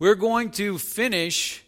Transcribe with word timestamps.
We're 0.00 0.16
going 0.16 0.50
to 0.52 0.76
finish 0.78 1.62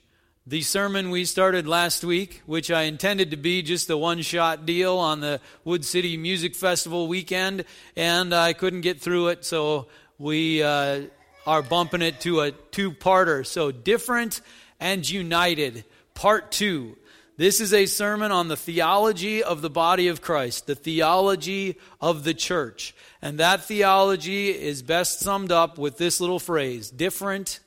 the 0.48 0.60
sermon 0.62 1.10
we 1.10 1.24
started 1.24 1.68
last 1.68 2.02
week, 2.02 2.42
which 2.44 2.72
I 2.72 2.82
intended 2.82 3.30
to 3.30 3.36
be 3.36 3.62
just 3.62 3.88
a 3.88 3.96
one 3.96 4.20
shot 4.22 4.66
deal 4.66 4.96
on 4.96 5.20
the 5.20 5.40
Wood 5.62 5.84
City 5.84 6.16
Music 6.16 6.56
Festival 6.56 7.06
weekend, 7.06 7.64
and 7.94 8.34
I 8.34 8.52
couldn't 8.52 8.80
get 8.80 9.00
through 9.00 9.28
it, 9.28 9.44
so 9.44 9.86
we 10.18 10.60
uh, 10.60 11.02
are 11.46 11.62
bumping 11.62 12.02
it 12.02 12.20
to 12.22 12.40
a 12.40 12.50
two 12.50 12.90
parter. 12.90 13.46
So, 13.46 13.70
different 13.70 14.40
and 14.80 15.08
united, 15.08 15.84
part 16.14 16.50
two. 16.50 16.96
This 17.36 17.60
is 17.60 17.72
a 17.72 17.86
sermon 17.86 18.32
on 18.32 18.48
the 18.48 18.56
theology 18.56 19.44
of 19.44 19.62
the 19.62 19.70
body 19.70 20.08
of 20.08 20.20
Christ, 20.20 20.66
the 20.66 20.74
theology 20.74 21.78
of 22.00 22.24
the 22.24 22.34
church. 22.34 22.92
And 23.22 23.38
that 23.38 23.62
theology 23.62 24.48
is 24.48 24.82
best 24.82 25.20
summed 25.20 25.52
up 25.52 25.78
with 25.78 25.96
this 25.96 26.20
little 26.20 26.40
phrase 26.40 26.90
different 26.90 27.60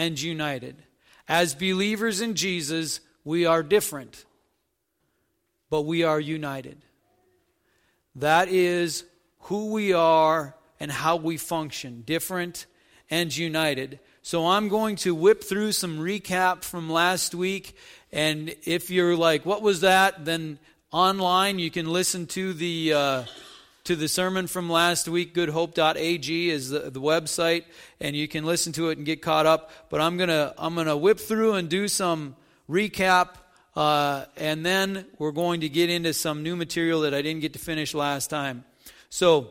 and 0.00 0.18
united. 0.18 0.76
As 1.28 1.54
believers 1.54 2.22
in 2.22 2.34
Jesus, 2.34 3.00
we 3.22 3.44
are 3.44 3.62
different, 3.62 4.24
but 5.68 5.82
we 5.82 6.04
are 6.04 6.18
united. 6.18 6.78
That 8.14 8.48
is 8.48 9.04
who 9.40 9.72
we 9.72 9.92
are 9.92 10.56
and 10.80 10.90
how 10.90 11.16
we 11.16 11.36
function, 11.36 12.02
different 12.06 12.64
and 13.10 13.36
united. 13.36 14.00
So 14.22 14.46
I'm 14.46 14.70
going 14.70 14.96
to 15.04 15.14
whip 15.14 15.44
through 15.44 15.72
some 15.72 15.98
recap 15.98 16.62
from 16.62 16.88
last 16.88 17.34
week. 17.34 17.76
And 18.10 18.54
if 18.64 18.88
you're 18.88 19.16
like, 19.16 19.44
what 19.44 19.60
was 19.60 19.82
that? 19.82 20.24
Then 20.24 20.58
online 20.90 21.58
you 21.58 21.70
can 21.70 21.92
listen 21.92 22.26
to 22.28 22.54
the. 22.54 22.94
Uh, 22.94 23.24
to 23.90 23.96
the 23.96 24.06
sermon 24.06 24.46
from 24.46 24.70
last 24.70 25.08
week. 25.08 25.34
Goodhope.ag 25.34 26.50
is 26.50 26.70
the, 26.70 26.90
the 26.90 27.00
website, 27.00 27.64
and 28.00 28.14
you 28.14 28.28
can 28.28 28.44
listen 28.44 28.72
to 28.74 28.90
it 28.90 28.98
and 28.98 29.04
get 29.04 29.20
caught 29.20 29.46
up. 29.46 29.72
But 29.90 30.00
I'm 30.00 30.16
gonna 30.16 30.54
I'm 30.56 30.76
gonna 30.76 30.96
whip 30.96 31.18
through 31.18 31.54
and 31.54 31.68
do 31.68 31.88
some 31.88 32.36
recap, 32.70 33.30
uh, 33.74 34.26
and 34.36 34.64
then 34.64 35.06
we're 35.18 35.32
going 35.32 35.62
to 35.62 35.68
get 35.68 35.90
into 35.90 36.14
some 36.14 36.44
new 36.44 36.54
material 36.54 37.00
that 37.00 37.14
I 37.14 37.20
didn't 37.20 37.40
get 37.40 37.54
to 37.54 37.58
finish 37.58 37.92
last 37.92 38.30
time. 38.30 38.62
So, 39.08 39.50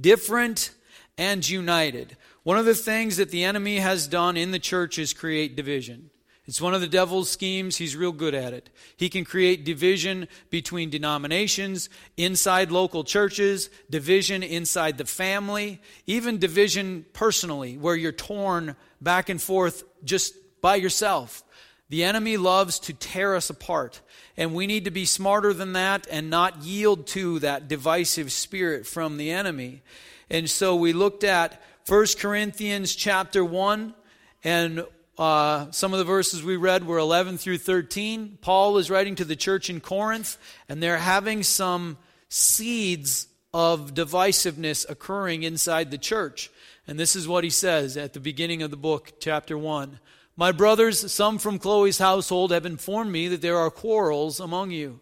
different 0.00 0.70
and 1.18 1.46
united. 1.46 2.16
One 2.44 2.56
of 2.56 2.64
the 2.64 2.74
things 2.74 3.18
that 3.18 3.28
the 3.28 3.44
enemy 3.44 3.80
has 3.80 4.06
done 4.06 4.38
in 4.38 4.52
the 4.52 4.58
church 4.58 4.98
is 4.98 5.12
create 5.12 5.56
division. 5.56 6.08
It's 6.46 6.60
one 6.60 6.74
of 6.74 6.80
the 6.80 6.88
devil's 6.88 7.30
schemes. 7.30 7.76
He's 7.76 7.94
real 7.94 8.10
good 8.10 8.34
at 8.34 8.52
it. 8.52 8.68
He 8.96 9.08
can 9.08 9.24
create 9.24 9.64
division 9.64 10.26
between 10.50 10.90
denominations, 10.90 11.88
inside 12.16 12.72
local 12.72 13.04
churches, 13.04 13.70
division 13.88 14.42
inside 14.42 14.98
the 14.98 15.04
family, 15.04 15.80
even 16.06 16.38
division 16.38 17.06
personally, 17.12 17.78
where 17.78 17.94
you're 17.94 18.10
torn 18.10 18.74
back 19.00 19.28
and 19.28 19.40
forth 19.40 19.84
just 20.04 20.34
by 20.60 20.74
yourself. 20.74 21.44
The 21.90 22.02
enemy 22.02 22.38
loves 22.38 22.80
to 22.80 22.94
tear 22.94 23.36
us 23.36 23.48
apart, 23.50 24.00
and 24.36 24.54
we 24.54 24.66
need 24.66 24.86
to 24.86 24.90
be 24.90 25.04
smarter 25.04 25.52
than 25.52 25.74
that 25.74 26.08
and 26.10 26.28
not 26.28 26.62
yield 26.62 27.06
to 27.08 27.38
that 27.40 27.68
divisive 27.68 28.32
spirit 28.32 28.86
from 28.86 29.16
the 29.16 29.30
enemy. 29.30 29.82
And 30.28 30.50
so 30.50 30.74
we 30.74 30.92
looked 30.92 31.22
at 31.22 31.62
1 31.86 32.06
Corinthians 32.18 32.94
chapter 32.96 33.44
1 33.44 33.94
and 34.42 34.84
uh, 35.18 35.70
some 35.70 35.92
of 35.92 35.98
the 35.98 36.04
verses 36.04 36.42
we 36.42 36.56
read 36.56 36.86
were 36.86 36.98
11 36.98 37.38
through 37.38 37.58
13. 37.58 38.38
Paul 38.40 38.78
is 38.78 38.90
writing 38.90 39.14
to 39.16 39.24
the 39.24 39.36
church 39.36 39.68
in 39.68 39.80
Corinth, 39.80 40.38
and 40.68 40.82
they're 40.82 40.98
having 40.98 41.42
some 41.42 41.98
seeds 42.28 43.28
of 43.52 43.94
divisiveness 43.94 44.88
occurring 44.88 45.42
inside 45.42 45.90
the 45.90 45.98
church. 45.98 46.50
And 46.86 46.98
this 46.98 47.14
is 47.14 47.28
what 47.28 47.44
he 47.44 47.50
says 47.50 47.96
at 47.96 48.14
the 48.14 48.20
beginning 48.20 48.62
of 48.62 48.70
the 48.70 48.76
book, 48.76 49.12
chapter 49.20 49.56
1. 49.58 50.00
My 50.36 50.50
brothers, 50.50 51.12
some 51.12 51.38
from 51.38 51.58
Chloe's 51.58 51.98
household, 51.98 52.50
have 52.50 52.64
informed 52.64 53.12
me 53.12 53.28
that 53.28 53.42
there 53.42 53.58
are 53.58 53.70
quarrels 53.70 54.40
among 54.40 54.70
you. 54.70 55.00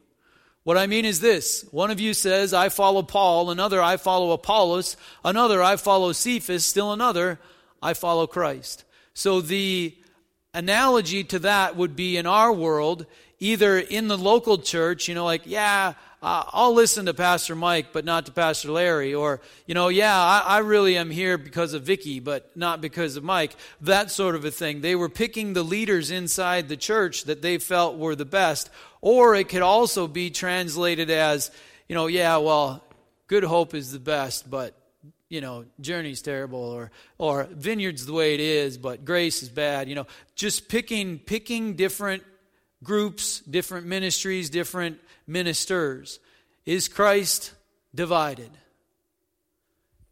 What 0.65 0.77
I 0.77 0.87
mean 0.87 1.05
is 1.05 1.21
this 1.21 1.65
one 1.71 1.91
of 1.91 2.01
you 2.01 2.13
says, 2.13 2.53
I 2.53 2.69
follow 2.69 3.03
Paul, 3.03 3.51
another, 3.51 3.81
I 3.81 3.97
follow 3.97 4.33
Apollos, 4.33 4.97
another, 5.25 5.63
I 5.63 5.77
follow 5.77 6.13
Cephas, 6.13 6.67
still 6.67 6.93
another, 6.93 7.39
I 7.81 7.95
follow 7.95 8.27
Christ. 8.27 8.85
So 9.21 9.43
the 9.43 9.95
analogy 10.55 11.25
to 11.25 11.41
that 11.41 11.77
would 11.77 11.95
be 11.95 12.17
in 12.17 12.25
our 12.25 12.51
world, 12.51 13.05
either 13.39 13.79
in 13.79 14.09
the 14.09 14.17
local 14.17 14.57
church, 14.57 15.09
you 15.09 15.15
know, 15.15 15.27
like, 15.27 15.43
yeah, 15.45 15.93
I'll 16.23 16.73
listen 16.73 17.05
to 17.05 17.13
Pastor 17.13 17.55
Mike, 17.55 17.93
but 17.93 18.07
not 18.07 18.25
to 18.25 18.33
Pastor 18.33 18.73
Larry. 18.73 19.13
Or, 19.13 19.43
you 19.67 19.75
know, 19.75 19.89
yeah, 19.89 20.17
I, 20.17 20.43
I 20.47 20.59
really 20.61 20.97
am 20.97 21.11
here 21.11 21.37
because 21.37 21.75
of 21.75 21.83
Vicky, 21.83 22.19
but 22.19 22.57
not 22.57 22.81
because 22.81 23.17
of 23.17 23.23
Mike. 23.23 23.57
That 23.83 24.11
sort 24.11 24.37
of 24.37 24.47
a 24.47 24.51
thing. 24.51 24.81
They 24.81 24.97
were 24.97 25.11
picking 25.11 25.53
the 25.53 25.65
leaders 25.65 26.11
inside 26.11 26.71
the 26.71 26.79
church 26.79 27.25
that 27.25 27.43
they 27.43 27.59
felt 27.59 27.99
were 27.99 28.17
the 28.17 28.25
best. 28.25 28.71
Or 29.03 29.35
it 29.35 29.51
could 29.51 29.61
also 29.61 30.07
be 30.09 30.31
translated 30.31 31.11
as, 31.11 31.51
you 31.91 31.95
know, 31.95 32.07
yeah, 32.07 32.39
well, 32.39 32.83
Good 33.27 33.45
Hope 33.45 33.75
is 33.75 33.93
the 33.93 33.99
best, 33.99 34.49
but 34.51 34.75
you 35.31 35.41
know, 35.41 35.65
journey's 35.81 36.21
terrible 36.21 36.59
or 36.59 36.91
or 37.17 37.45
vineyard's 37.53 38.05
the 38.05 38.13
way 38.13 38.35
it 38.35 38.41
is, 38.41 38.77
but 38.77 39.05
grace 39.05 39.43
is 39.43 39.49
bad. 39.49 39.89
You 39.89 39.95
know, 39.95 40.07
just 40.35 40.69
picking 40.69 41.19
picking 41.19 41.77
different 41.77 42.25
groups, 42.83 43.41
different 43.41 43.87
ministries, 43.87 44.51
different 44.51 44.99
ministers. 45.27 46.19
Is 46.67 46.89
Christ 46.89 47.55
divided? 47.95 48.51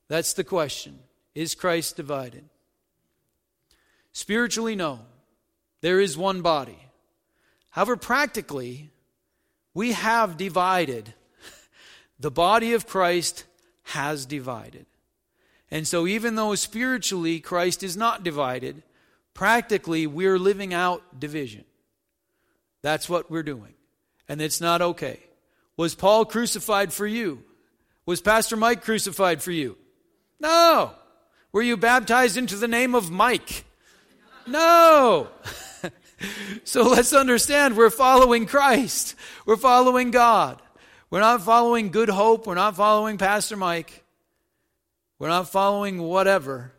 That's 0.06 0.33
the 0.33 0.45
question. 0.45 1.01
Is 1.35 1.55
Christ 1.55 1.97
divided? 1.97 2.45
Spiritually, 4.12 4.75
no. 4.75 5.00
There 5.81 6.00
is 6.00 6.17
one 6.17 6.43
body. 6.43 6.79
However, 7.71 7.97
practically, 7.97 8.91
we 9.75 9.93
have 9.93 10.37
divided. 10.37 11.12
The 12.21 12.33
body 12.33 12.73
of 12.73 12.85
Christ 12.85 13.45
has 13.85 14.27
divided. 14.27 14.87
And 15.71 15.87
so, 15.87 16.06
even 16.06 16.34
though 16.34 16.55
spiritually 16.55 17.41
Christ 17.41 17.83
is 17.83 17.97
not 17.97 18.25
divided, 18.25 18.83
practically 19.34 20.06
we're 20.06 20.39
living 20.39 20.73
out 20.73 21.21
division. 21.21 21.65
That's 22.83 23.09
what 23.09 23.31
we're 23.31 23.43
doing. 23.43 23.75
And 24.29 24.41
it's 24.41 24.61
not 24.61 24.81
okay. 24.81 25.21
Was 25.77 25.95
Paul 25.95 26.25
crucified 26.25 26.93
for 26.93 27.06
you? 27.06 27.45
Was 28.06 28.21
Pastor 28.21 28.56
Mike 28.56 28.83
crucified 28.83 29.43
for 29.43 29.53
you? 29.53 29.77
No. 30.41 30.93
Were 31.53 31.62
you 31.62 31.77
baptized 31.77 32.37
into 32.37 32.56
the 32.56 32.69
name 32.69 32.95
of 32.95 33.11
Mike? 33.11 33.65
No. 34.47 35.29
so 36.65 36.83
let's 36.83 37.12
understand 37.12 37.77
we're 37.77 37.91
following 37.91 38.47
Christ. 38.47 39.15
We're 39.45 39.56
following 39.56 40.11
God. 40.11 40.61
We're 41.11 41.21
not 41.21 41.43
following 41.43 41.91
Good 41.91 42.09
Hope. 42.09 42.47
We're 42.47 42.55
not 42.55 42.77
following 42.77 43.19
Pastor 43.19 43.56
Mike. 43.56 44.05
We're 45.19 45.29
not 45.29 45.49
following 45.49 46.01
whatever. 46.03 46.73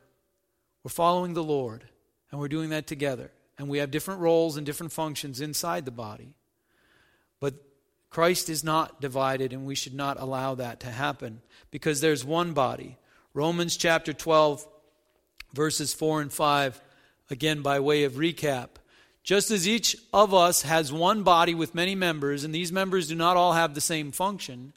We're 0.84 0.90
following 0.90 1.34
the 1.34 1.44
Lord. 1.44 1.84
And 2.32 2.40
we're 2.40 2.48
doing 2.48 2.70
that 2.70 2.88
together. 2.88 3.32
And 3.58 3.68
we 3.68 3.80
have 3.80 3.92
different 3.92 4.22
roles 4.22 4.56
and 4.56 4.66
different 4.66 4.94
functions 4.94 5.42
inside 5.42 5.86
the 5.86 5.92
body. 5.92 6.34
But 7.40 7.56
Christ 8.10 8.50
is 8.50 8.64
not 8.64 9.02
divided, 9.02 9.52
and 9.52 9.66
we 9.66 9.76
should 9.76 9.94
not 9.94 10.20
allow 10.20 10.56
that 10.56 10.80
to 10.82 10.88
happen 10.88 11.42
because 11.70 12.02
there's 12.02 12.24
one 12.24 12.54
body. 12.54 12.98
Romans 13.34 13.76
chapter 13.76 14.14
12, 14.14 14.66
verses 15.54 15.94
4 15.94 16.22
and 16.22 16.34
5, 16.34 16.82
again 17.30 17.62
by 17.62 17.80
way 17.80 18.06
of 18.06 18.14
recap. 18.14 18.70
Just 19.24 19.52
as 19.52 19.68
each 19.68 19.98
of 20.14 20.34
us 20.34 20.64
has 20.64 20.92
one 20.92 21.24
body 21.24 21.54
with 21.54 21.76
many 21.76 21.94
members, 21.94 22.44
and 22.44 22.56
these 22.56 22.72
members 22.72 23.10
do 23.10 23.16
not 23.16 23.38
all 23.38 23.54
have 23.54 23.76
the 23.76 23.82
same 23.82 24.12
function, 24.12 24.74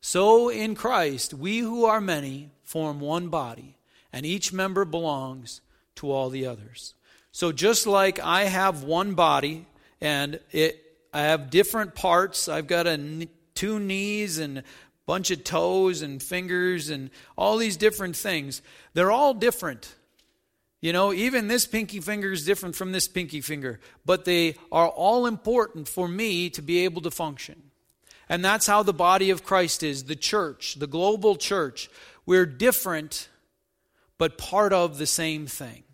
so 0.00 0.50
in 0.50 0.74
Christ, 0.74 1.32
we 1.32 1.60
who 1.60 1.86
are 1.86 2.00
many 2.00 2.50
form 2.64 3.00
one 3.00 3.28
body, 3.28 3.76
and 4.12 4.26
each 4.26 4.52
member 4.52 4.84
belongs 4.84 5.60
to 5.96 6.10
all 6.10 6.30
the 6.30 6.46
others. 6.46 6.94
So 7.32 7.52
just 7.52 7.86
like 7.86 8.18
I 8.20 8.44
have 8.44 8.82
one 8.82 9.14
body, 9.14 9.66
and 10.00 10.40
it, 10.50 10.80
I 11.12 11.22
have 11.22 11.50
different 11.50 11.94
parts, 11.94 12.48
I've 12.48 12.66
got 12.66 12.86
a, 12.86 13.28
two 13.54 13.78
knees 13.78 14.38
and 14.38 14.58
a 14.58 14.64
bunch 15.06 15.30
of 15.30 15.44
toes 15.44 16.02
and 16.02 16.22
fingers 16.22 16.90
and 16.90 17.10
all 17.36 17.56
these 17.56 17.76
different 17.76 18.16
things. 18.16 18.62
They're 18.94 19.12
all 19.12 19.34
different. 19.34 19.94
You 20.80 20.92
know, 20.92 21.12
even 21.14 21.48
this 21.48 21.66
pinky 21.66 22.00
finger 22.00 22.32
is 22.32 22.44
different 22.44 22.76
from 22.76 22.92
this 22.92 23.08
pinky 23.08 23.40
finger, 23.40 23.80
but 24.04 24.24
they 24.26 24.56
are 24.70 24.88
all 24.88 25.24
important 25.24 25.88
for 25.88 26.06
me 26.06 26.50
to 26.50 26.60
be 26.60 26.84
able 26.84 27.00
to 27.02 27.10
function. 27.10 27.70
And 28.28 28.44
that's 28.44 28.66
how 28.66 28.82
the 28.82 28.92
body 28.92 29.30
of 29.30 29.44
Christ 29.44 29.82
is 29.82 30.04
the 30.04 30.16
church, 30.16 30.74
the 30.74 30.86
global 30.86 31.36
church. 31.36 31.90
We're 32.26 32.46
different, 32.46 33.28
but 34.18 34.38
part 34.38 34.72
of 34.72 34.98
the 34.98 35.06
same 35.06 35.46
thing. 35.46 35.84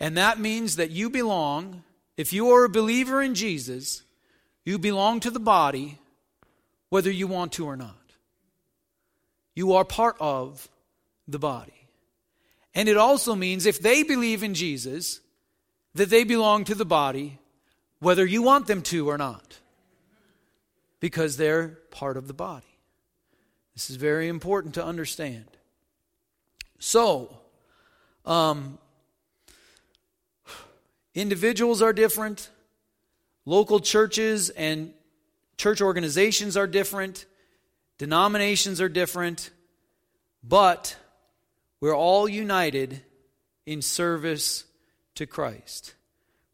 And 0.00 0.16
that 0.16 0.38
means 0.38 0.76
that 0.76 0.90
you 0.90 1.10
belong, 1.10 1.82
if 2.16 2.32
you 2.32 2.50
are 2.50 2.64
a 2.64 2.68
believer 2.68 3.22
in 3.22 3.34
Jesus, 3.34 4.02
you 4.64 4.78
belong 4.78 5.20
to 5.20 5.30
the 5.30 5.40
body, 5.40 5.98
whether 6.88 7.10
you 7.10 7.26
want 7.26 7.52
to 7.52 7.66
or 7.66 7.76
not. 7.76 7.94
You 9.54 9.74
are 9.74 9.84
part 9.84 10.16
of 10.20 10.68
the 11.26 11.38
body. 11.38 11.72
And 12.74 12.88
it 12.88 12.96
also 12.96 13.34
means 13.34 13.64
if 13.64 13.80
they 13.80 14.02
believe 14.02 14.42
in 14.42 14.54
Jesus, 14.54 15.20
that 15.94 16.10
they 16.10 16.24
belong 16.24 16.64
to 16.64 16.74
the 16.74 16.84
body, 16.84 17.38
whether 18.00 18.26
you 18.26 18.42
want 18.42 18.66
them 18.66 18.82
to 18.82 19.08
or 19.08 19.16
not, 19.16 19.58
because 21.00 21.36
they're 21.36 21.68
part 21.90 22.18
of 22.18 22.28
the 22.28 22.34
body. 22.34 22.66
This 23.74 23.88
is 23.88 23.96
very 23.96 24.28
important 24.28 24.74
to 24.74 24.84
understand. 24.84 25.46
So, 26.78 27.38
um, 28.24 28.78
individuals 31.14 31.80
are 31.80 31.92
different, 31.92 32.50
local 33.44 33.80
churches 33.80 34.50
and 34.50 34.92
church 35.56 35.80
organizations 35.80 36.56
are 36.56 36.66
different, 36.66 37.26
denominations 37.98 38.80
are 38.80 38.88
different, 38.88 39.50
but 40.42 40.96
we're 41.80 41.96
all 41.96 42.28
united 42.28 43.00
in 43.64 43.82
service 43.82 44.64
to 45.14 45.26
Christ. 45.26 45.94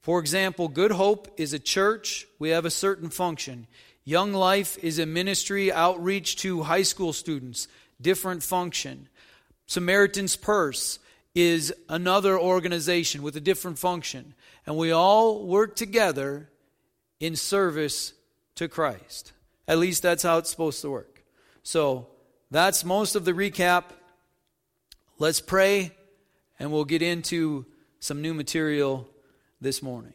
For 0.00 0.18
example, 0.18 0.68
Good 0.68 0.92
Hope 0.92 1.32
is 1.36 1.52
a 1.52 1.58
church, 1.58 2.26
we 2.38 2.50
have 2.50 2.64
a 2.64 2.70
certain 2.70 3.10
function. 3.10 3.66
Young 4.04 4.32
Life 4.32 4.76
is 4.82 4.98
a 4.98 5.06
ministry 5.06 5.72
outreach 5.72 6.36
to 6.38 6.64
high 6.64 6.82
school 6.82 7.12
students, 7.12 7.68
different 8.00 8.42
function. 8.42 9.08
Samaritan's 9.72 10.36
Purse 10.36 10.98
is 11.34 11.72
another 11.88 12.38
organization 12.38 13.22
with 13.22 13.36
a 13.36 13.40
different 13.40 13.78
function. 13.78 14.34
And 14.66 14.76
we 14.76 14.90
all 14.90 15.46
work 15.46 15.76
together 15.76 16.50
in 17.20 17.36
service 17.36 18.12
to 18.56 18.68
Christ. 18.68 19.32
At 19.66 19.78
least 19.78 20.02
that's 20.02 20.24
how 20.24 20.36
it's 20.36 20.50
supposed 20.50 20.82
to 20.82 20.90
work. 20.90 21.24
So 21.62 22.08
that's 22.50 22.84
most 22.84 23.14
of 23.14 23.24
the 23.24 23.32
recap. 23.32 23.84
Let's 25.18 25.40
pray, 25.40 25.92
and 26.58 26.70
we'll 26.70 26.84
get 26.84 27.00
into 27.00 27.64
some 27.98 28.20
new 28.20 28.34
material 28.34 29.08
this 29.58 29.82
morning. 29.82 30.12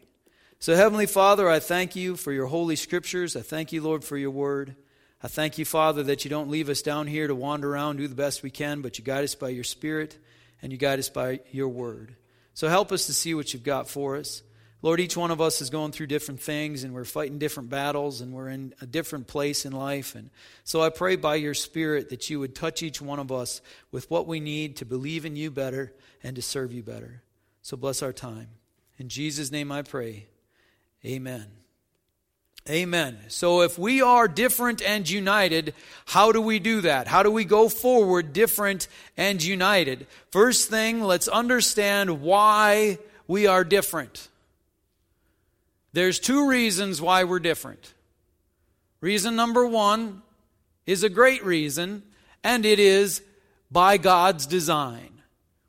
So, 0.59 0.75
Heavenly 0.75 1.07
Father, 1.07 1.49
I 1.49 1.59
thank 1.59 1.95
you 1.95 2.15
for 2.15 2.31
your 2.31 2.45
holy 2.45 2.75
scriptures. 2.75 3.35
I 3.35 3.41
thank 3.41 3.71
you, 3.71 3.81
Lord, 3.81 4.03
for 4.03 4.17
your 4.17 4.29
word. 4.29 4.75
I 5.27 5.29
thank 5.29 5.57
you, 5.57 5.65
Father, 5.65 6.03
that 6.03 6.23
you 6.23 6.29
don't 6.29 6.49
leave 6.49 6.69
us 6.69 6.81
down 6.81 7.05
here 7.05 7.27
to 7.27 7.35
wander 7.35 7.69
around, 7.69 7.97
do 7.97 8.07
the 8.07 8.15
best 8.15 8.43
we 8.43 8.49
can, 8.49 8.79
but 8.79 8.97
you 8.97 9.03
guide 9.03 9.25
us 9.25 9.35
by 9.35 9.49
your 9.49 9.65
Spirit 9.65 10.17
and 10.61 10.71
you 10.71 10.77
guide 10.77 10.99
us 10.99 11.09
by 11.09 11.41
your 11.51 11.67
word. 11.67 12.15
So, 12.53 12.69
help 12.69 12.93
us 12.93 13.07
to 13.07 13.13
see 13.13 13.33
what 13.33 13.51
you've 13.51 13.61
got 13.61 13.89
for 13.89 14.15
us. 14.15 14.41
Lord, 14.81 15.01
each 15.01 15.17
one 15.17 15.29
of 15.29 15.41
us 15.41 15.59
is 15.59 15.69
going 15.69 15.91
through 15.91 16.07
different 16.07 16.39
things 16.39 16.85
and 16.85 16.93
we're 16.93 17.03
fighting 17.03 17.39
different 17.39 17.69
battles 17.69 18.21
and 18.21 18.31
we're 18.31 18.47
in 18.47 18.73
a 18.79 18.85
different 18.85 19.27
place 19.27 19.65
in 19.65 19.73
life. 19.73 20.15
And 20.15 20.29
so 20.63 20.81
I 20.81 20.87
pray 20.89 21.17
by 21.17 21.35
your 21.35 21.53
Spirit 21.53 22.07
that 22.11 22.29
you 22.29 22.39
would 22.39 22.55
touch 22.55 22.81
each 22.81 23.01
one 23.01 23.19
of 23.19 23.29
us 23.29 23.59
with 23.91 24.09
what 24.09 24.27
we 24.27 24.39
need 24.39 24.77
to 24.77 24.85
believe 24.85 25.25
in 25.25 25.35
you 25.35 25.51
better 25.51 25.93
and 26.23 26.37
to 26.37 26.41
serve 26.41 26.71
you 26.71 26.83
better. 26.83 27.21
So 27.63 27.75
bless 27.75 28.01
our 28.01 28.13
time. 28.13 28.47
In 28.97 29.09
Jesus' 29.09 29.51
name 29.51 29.73
I 29.73 29.81
pray. 29.81 30.27
Amen. 31.03 31.47
Amen. 32.69 33.17
So 33.29 33.61
if 33.61 33.79
we 33.79 34.01
are 34.01 34.27
different 34.27 34.81
and 34.81 35.09
united, 35.09 35.73
how 36.05 36.33
do 36.33 36.41
we 36.41 36.59
do 36.59 36.81
that? 36.81 37.07
How 37.07 37.23
do 37.23 37.31
we 37.31 37.45
go 37.45 37.69
forward 37.69 38.33
different 38.33 38.89
and 39.15 39.41
united? 39.41 40.05
First 40.31 40.69
thing, 40.69 41.01
let's 41.01 41.29
understand 41.29 42.21
why 42.21 42.97
we 43.25 43.47
are 43.47 43.63
different. 43.63 44.27
There's 45.93 46.19
two 46.19 46.49
reasons 46.49 47.01
why 47.01 47.23
we're 47.23 47.39
different. 47.39 47.93
Reason 48.99 49.35
number 49.35 49.65
one 49.65 50.21
is 50.85 51.03
a 51.03 51.09
great 51.09 51.45
reason, 51.45 52.03
and 52.43 52.65
it 52.65 52.79
is 52.79 53.21
by 53.71 53.97
God's 53.97 54.45
design. 54.45 55.21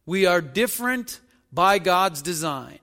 We 0.05 0.27
are 0.27 0.41
different 0.41 1.21
by 1.53 1.79
God's 1.79 2.23
design. 2.23 2.79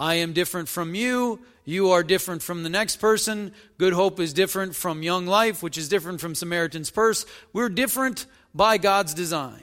I 0.00 0.14
am 0.14 0.32
different 0.32 0.70
from 0.70 0.94
you. 0.94 1.40
You 1.66 1.90
are 1.90 2.02
different 2.02 2.42
from 2.42 2.62
the 2.62 2.70
next 2.70 2.96
person. 2.96 3.52
Good 3.76 3.92
Hope 3.92 4.18
is 4.18 4.32
different 4.32 4.74
from 4.74 5.02
Young 5.02 5.26
Life, 5.26 5.62
which 5.62 5.76
is 5.76 5.90
different 5.90 6.22
from 6.22 6.34
Samaritan's 6.34 6.88
Purse. 6.88 7.26
We're 7.52 7.68
different 7.68 8.24
by 8.54 8.78
God's 8.78 9.12
design. 9.12 9.62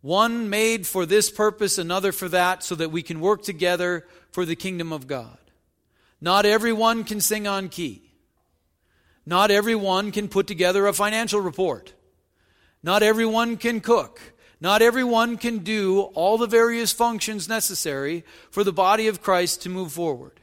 One 0.00 0.48
made 0.48 0.86
for 0.86 1.06
this 1.06 1.28
purpose, 1.28 1.76
another 1.76 2.12
for 2.12 2.28
that, 2.28 2.62
so 2.62 2.76
that 2.76 2.92
we 2.92 3.02
can 3.02 3.18
work 3.18 3.42
together 3.42 4.06
for 4.30 4.44
the 4.44 4.54
kingdom 4.54 4.92
of 4.92 5.08
God. 5.08 5.38
Not 6.20 6.46
everyone 6.46 7.02
can 7.02 7.20
sing 7.20 7.48
on 7.48 7.68
key. 7.68 8.12
Not 9.26 9.50
everyone 9.50 10.12
can 10.12 10.28
put 10.28 10.46
together 10.46 10.86
a 10.86 10.92
financial 10.92 11.40
report. 11.40 11.92
Not 12.80 13.02
everyone 13.02 13.56
can 13.56 13.80
cook. 13.80 14.20
Not 14.62 14.80
everyone 14.80 15.38
can 15.38 15.58
do 15.58 16.02
all 16.14 16.38
the 16.38 16.46
various 16.46 16.92
functions 16.92 17.48
necessary 17.48 18.24
for 18.52 18.62
the 18.62 18.72
body 18.72 19.08
of 19.08 19.20
Christ 19.20 19.62
to 19.62 19.68
move 19.68 19.90
forward. 19.90 20.38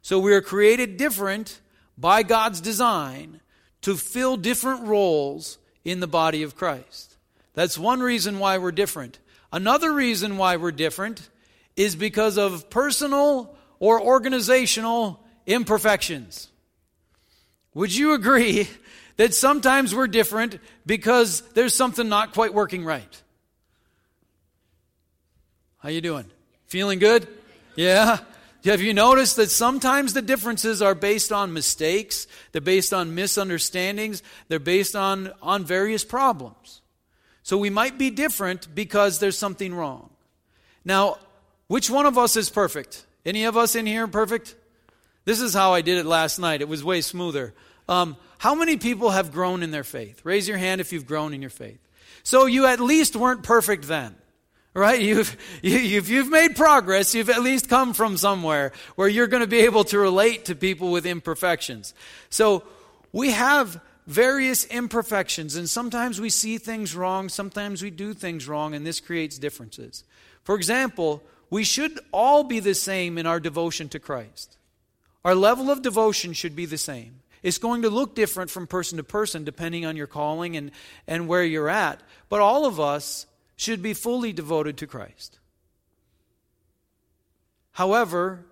So 0.00 0.20
we 0.20 0.32
are 0.32 0.40
created 0.40 0.96
different 0.96 1.60
by 1.98 2.22
God's 2.22 2.60
design 2.60 3.40
to 3.80 3.96
fill 3.96 4.36
different 4.36 4.84
roles 4.84 5.58
in 5.84 5.98
the 5.98 6.06
body 6.06 6.44
of 6.44 6.54
Christ. 6.54 7.16
That's 7.54 7.76
one 7.76 7.98
reason 7.98 8.38
why 8.38 8.58
we're 8.58 8.70
different. 8.70 9.18
Another 9.52 9.92
reason 9.92 10.38
why 10.38 10.54
we're 10.56 10.70
different 10.70 11.28
is 11.74 11.96
because 11.96 12.38
of 12.38 12.70
personal 12.70 13.56
or 13.80 14.00
organizational 14.00 15.18
imperfections. 15.48 16.46
Would 17.74 17.92
you 17.92 18.12
agree 18.14 18.68
that 19.16 19.34
sometimes 19.34 19.92
we're 19.92 20.06
different 20.06 20.60
because 20.86 21.40
there's 21.54 21.74
something 21.74 22.08
not 22.08 22.34
quite 22.34 22.54
working 22.54 22.84
right? 22.84 23.21
How 25.82 25.88
you 25.88 26.00
doing? 26.00 26.26
Feeling 26.66 27.00
good? 27.00 27.26
Yeah. 27.74 28.20
Have 28.64 28.80
you 28.80 28.94
noticed 28.94 29.34
that 29.34 29.50
sometimes 29.50 30.14
the 30.14 30.22
differences 30.22 30.80
are 30.80 30.94
based 30.94 31.32
on 31.32 31.52
mistakes, 31.52 32.28
they're 32.52 32.60
based 32.60 32.94
on 32.94 33.16
misunderstandings, 33.16 34.22
they're 34.46 34.60
based 34.60 34.94
on, 34.94 35.32
on 35.42 35.64
various 35.64 36.04
problems. 36.04 36.82
So 37.42 37.58
we 37.58 37.68
might 37.68 37.98
be 37.98 38.10
different 38.10 38.72
because 38.72 39.18
there's 39.18 39.36
something 39.36 39.74
wrong. 39.74 40.10
Now, 40.84 41.18
which 41.66 41.90
one 41.90 42.06
of 42.06 42.16
us 42.16 42.36
is 42.36 42.48
perfect? 42.48 43.04
Any 43.26 43.42
of 43.42 43.56
us 43.56 43.74
in 43.74 43.84
here 43.84 44.06
perfect? 44.06 44.54
This 45.24 45.40
is 45.40 45.52
how 45.52 45.74
I 45.74 45.80
did 45.80 45.98
it 45.98 46.06
last 46.06 46.38
night. 46.38 46.60
It 46.60 46.68
was 46.68 46.84
way 46.84 47.00
smoother. 47.00 47.54
Um, 47.88 48.16
how 48.38 48.54
many 48.54 48.76
people 48.76 49.10
have 49.10 49.32
grown 49.32 49.64
in 49.64 49.72
their 49.72 49.82
faith? 49.82 50.20
Raise 50.24 50.46
your 50.46 50.58
hand 50.58 50.80
if 50.80 50.92
you've 50.92 51.06
grown 51.06 51.34
in 51.34 51.40
your 51.40 51.50
faith. 51.50 51.80
So 52.22 52.46
you 52.46 52.66
at 52.66 52.78
least 52.78 53.16
weren't 53.16 53.42
perfect 53.42 53.88
then. 53.88 54.14
Right? 54.74 55.00
You've, 55.00 55.36
you, 55.62 55.98
if 55.98 56.08
you've 56.08 56.30
made 56.30 56.56
progress, 56.56 57.14
you've 57.14 57.30
at 57.30 57.42
least 57.42 57.68
come 57.68 57.94
from 57.94 58.16
somewhere 58.16 58.72
where 58.96 59.08
you're 59.08 59.26
going 59.26 59.42
to 59.42 59.46
be 59.46 59.60
able 59.60 59.84
to 59.84 59.98
relate 59.98 60.46
to 60.46 60.54
people 60.54 60.90
with 60.90 61.06
imperfections. 61.06 61.94
So 62.30 62.64
we 63.12 63.30
have 63.30 63.80
various 64.06 64.64
imperfections, 64.66 65.56
and 65.56 65.68
sometimes 65.68 66.20
we 66.20 66.30
see 66.30 66.58
things 66.58 66.96
wrong, 66.96 67.28
sometimes 67.28 67.82
we 67.82 67.90
do 67.90 68.14
things 68.14 68.48
wrong, 68.48 68.74
and 68.74 68.86
this 68.86 69.00
creates 69.00 69.38
differences. 69.38 70.04
For 70.42 70.56
example, 70.56 71.22
we 71.50 71.64
should 71.64 72.00
all 72.10 72.42
be 72.42 72.58
the 72.58 72.74
same 72.74 73.18
in 73.18 73.26
our 73.26 73.38
devotion 73.38 73.88
to 73.90 74.00
Christ. 74.00 74.56
Our 75.24 75.34
level 75.34 75.70
of 75.70 75.82
devotion 75.82 76.32
should 76.32 76.56
be 76.56 76.66
the 76.66 76.78
same. 76.78 77.20
It's 77.42 77.58
going 77.58 77.82
to 77.82 77.90
look 77.90 78.14
different 78.14 78.50
from 78.50 78.66
person 78.66 78.98
to 78.98 79.04
person 79.04 79.44
depending 79.44 79.84
on 79.84 79.96
your 79.96 80.06
calling 80.06 80.56
and, 80.56 80.70
and 81.06 81.28
where 81.28 81.44
you're 81.44 81.68
at. 81.68 82.00
But 82.28 82.40
all 82.40 82.66
of 82.66 82.80
us 82.80 83.26
should 83.62 83.82
be 83.82 83.94
fully 83.94 84.32
devoted 84.32 84.76
to 84.78 84.86
Christ. 84.86 85.38
However, 87.72 88.44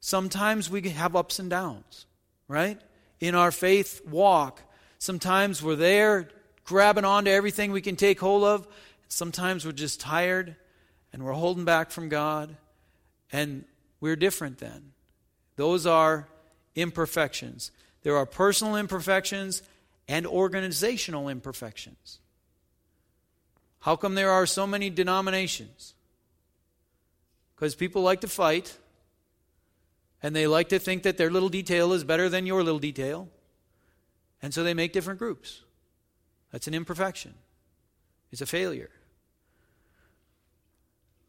sometimes 0.00 0.68
we 0.68 0.82
have 0.90 1.16
ups 1.16 1.38
and 1.38 1.48
downs, 1.48 2.06
right? 2.48 2.80
In 3.20 3.34
our 3.34 3.52
faith 3.52 4.04
walk, 4.04 4.62
sometimes 4.98 5.62
we're 5.62 5.76
there 5.76 6.28
grabbing 6.64 7.04
onto 7.04 7.30
everything 7.30 7.72
we 7.72 7.80
can 7.80 7.96
take 7.96 8.20
hold 8.20 8.44
of. 8.44 8.66
Sometimes 9.08 9.64
we're 9.64 9.72
just 9.72 10.00
tired 10.00 10.56
and 11.12 11.24
we're 11.24 11.32
holding 11.32 11.64
back 11.64 11.90
from 11.90 12.10
God, 12.10 12.54
and 13.32 13.64
we're 13.98 14.16
different 14.16 14.58
then. 14.58 14.92
Those 15.56 15.86
are 15.86 16.28
imperfections. 16.74 17.70
There 18.02 18.16
are 18.16 18.26
personal 18.26 18.76
imperfections 18.76 19.62
and 20.06 20.26
organizational 20.26 21.28
imperfections. 21.30 22.18
How 23.88 23.96
come 23.96 24.14
there 24.14 24.30
are 24.30 24.44
so 24.44 24.66
many 24.66 24.90
denominations? 24.90 25.94
Because 27.56 27.74
people 27.74 28.02
like 28.02 28.20
to 28.20 28.28
fight, 28.28 28.76
and 30.22 30.36
they 30.36 30.46
like 30.46 30.68
to 30.68 30.78
think 30.78 31.04
that 31.04 31.16
their 31.16 31.30
little 31.30 31.48
detail 31.48 31.94
is 31.94 32.04
better 32.04 32.28
than 32.28 32.44
your 32.44 32.62
little 32.62 32.80
detail, 32.80 33.30
and 34.42 34.52
so 34.52 34.62
they 34.62 34.74
make 34.74 34.92
different 34.92 35.18
groups. 35.18 35.62
That's 36.52 36.66
an 36.66 36.74
imperfection, 36.74 37.32
it's 38.30 38.42
a 38.42 38.46
failure. 38.46 38.90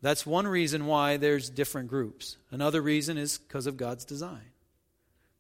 That's 0.02 0.26
one 0.26 0.46
reason 0.46 0.86
why 0.86 1.16
there's 1.16 1.50
different 1.50 1.88
groups. 1.88 2.36
Another 2.52 2.82
reason 2.82 3.18
is 3.18 3.38
because 3.38 3.68
of 3.68 3.78
God's 3.78 4.04
design. 4.04 4.52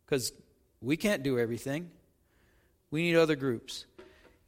Because 0.05 0.31
we 0.79 0.95
can't 0.95 1.21
do 1.21 1.37
everything, 1.37 1.91
we 2.91 3.01
need 3.01 3.17
other 3.17 3.35
groups 3.35 3.83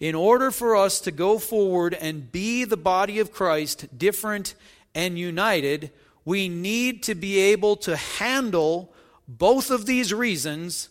in 0.02 0.16
order 0.16 0.50
for 0.50 0.76
us 0.76 1.00
to 1.02 1.12
go 1.12 1.38
forward 1.38 1.94
and 1.94 2.32
be 2.32 2.66
the 2.66 2.76
body 2.76 3.20
of 3.20 3.32
Christ, 3.32 3.86
different 3.96 4.56
and 4.96 5.18
united, 5.18 5.92
we 6.26 6.50
need 6.50 7.04
to 7.04 7.14
be 7.14 7.38
able 7.38 7.76
to 7.78 7.96
handle 7.96 8.92
both 9.28 9.70
of 9.70 9.86
these 9.86 10.12
reasons 10.12 10.90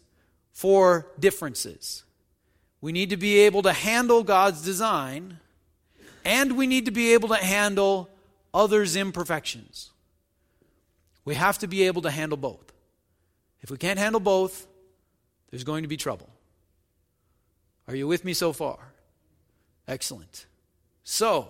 for 0.53 1.09
differences. 1.19 2.05
We 2.81 2.93
need 2.93 3.11
to 3.11 3.17
be 3.17 3.41
able 3.41 3.63
to 3.63 3.73
handle 3.73 4.23
God's 4.23 4.63
design, 4.63 5.41
and 6.25 6.57
we 6.57 6.69
need 6.69 6.85
to 6.85 6.93
be 6.93 7.13
able 7.13 7.31
to 7.31 7.35
handle 7.35 8.09
others' 8.55 8.95
imperfections. 8.95 9.91
We 11.25 11.35
have 11.35 11.59
to 11.59 11.67
be 11.67 11.83
able 11.83 12.03
to 12.03 12.13
handle 12.13 12.39
both. 12.39 12.73
If 13.61 13.73
we 13.73 13.77
can't 13.77 13.99
handle 13.99 14.21
both, 14.21 14.69
there's 15.51 15.65
going 15.65 15.83
to 15.83 15.89
be 15.89 15.97
trouble. 15.97 16.31
Are 17.89 17.97
you 17.97 18.07
with 18.07 18.25
me 18.25 18.35
so 18.35 18.53
far? 18.53 18.90
Excellent. 19.91 20.47
So, 21.03 21.49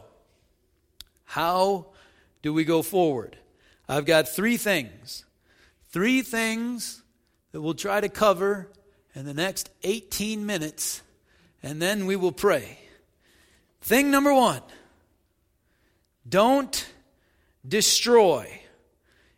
how 1.24 1.88
do 2.40 2.54
we 2.54 2.64
go 2.64 2.80
forward? 2.80 3.36
I've 3.86 4.06
got 4.06 4.28
three 4.28 4.56
things. 4.56 5.26
Three 5.90 6.22
things 6.22 7.02
that 7.52 7.60
we'll 7.60 7.74
try 7.74 8.00
to 8.00 8.08
cover 8.08 8.70
in 9.14 9.26
the 9.26 9.34
next 9.34 9.68
18 9.82 10.46
minutes, 10.46 11.02
and 11.62 11.82
then 11.82 12.06
we 12.06 12.16
will 12.16 12.32
pray. 12.32 12.78
Thing 13.82 14.10
number 14.10 14.32
one 14.32 14.62
don't 16.26 16.90
destroy. 17.68 18.62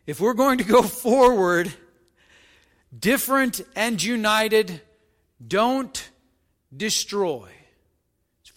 If 0.07 0.21
we're 0.21 0.33
going 0.33 0.59
to 0.59 0.63
go 0.63 0.81
forward, 0.81 1.73
different 2.97 3.59
and 3.75 4.01
united, 4.01 4.81
don't 5.45 6.09
destroy. 6.73 7.49